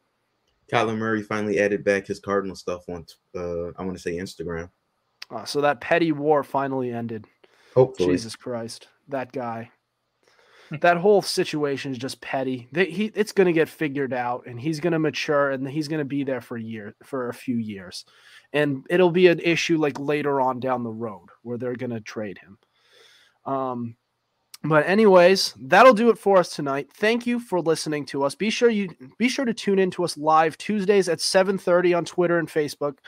[0.73, 4.71] Kyler Murray finally added back his Cardinal stuff on, uh, I want to say Instagram.
[5.31, 7.27] Uh, so that petty war finally ended.
[7.77, 8.13] Hopefully.
[8.13, 9.71] Jesus Christ, that guy.
[10.81, 12.67] that whole situation is just petty.
[12.73, 15.87] They, he, it's going to get figured out, and he's going to mature, and he's
[15.87, 18.05] going to be there for a year, for a few years,
[18.53, 22.01] and it'll be an issue like later on down the road where they're going to
[22.01, 22.59] trade him.
[23.45, 23.97] Um,
[24.65, 26.89] but anyways, that'll do it for us tonight.
[26.93, 28.35] Thank you for listening to us.
[28.35, 32.05] Be sure you be sure to tune in to us live Tuesdays at 7:30 on
[32.05, 32.99] Twitter and Facebook.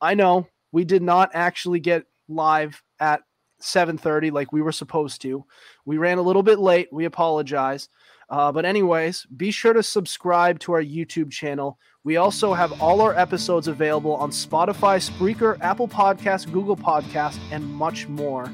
[0.00, 3.22] I know we did not actually get live at
[3.62, 5.44] 7:30 like we were supposed to.
[5.84, 6.88] We ran a little bit late.
[6.92, 7.88] We apologize.
[8.28, 11.78] Uh, but anyways, be sure to subscribe to our YouTube channel.
[12.04, 17.64] We also have all our episodes available on Spotify, Spreaker, Apple Podcasts, Google Podcasts, and
[17.64, 18.50] much more.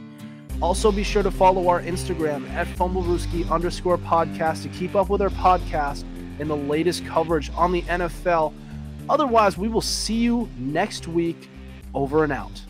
[0.61, 5.23] Also, be sure to follow our Instagram at Fumblerooski underscore podcast to keep up with
[5.23, 6.05] our podcast
[6.41, 8.53] and the latest coverage on the NFL.
[9.09, 11.49] Otherwise, we will see you next week.
[11.95, 12.61] Over and out.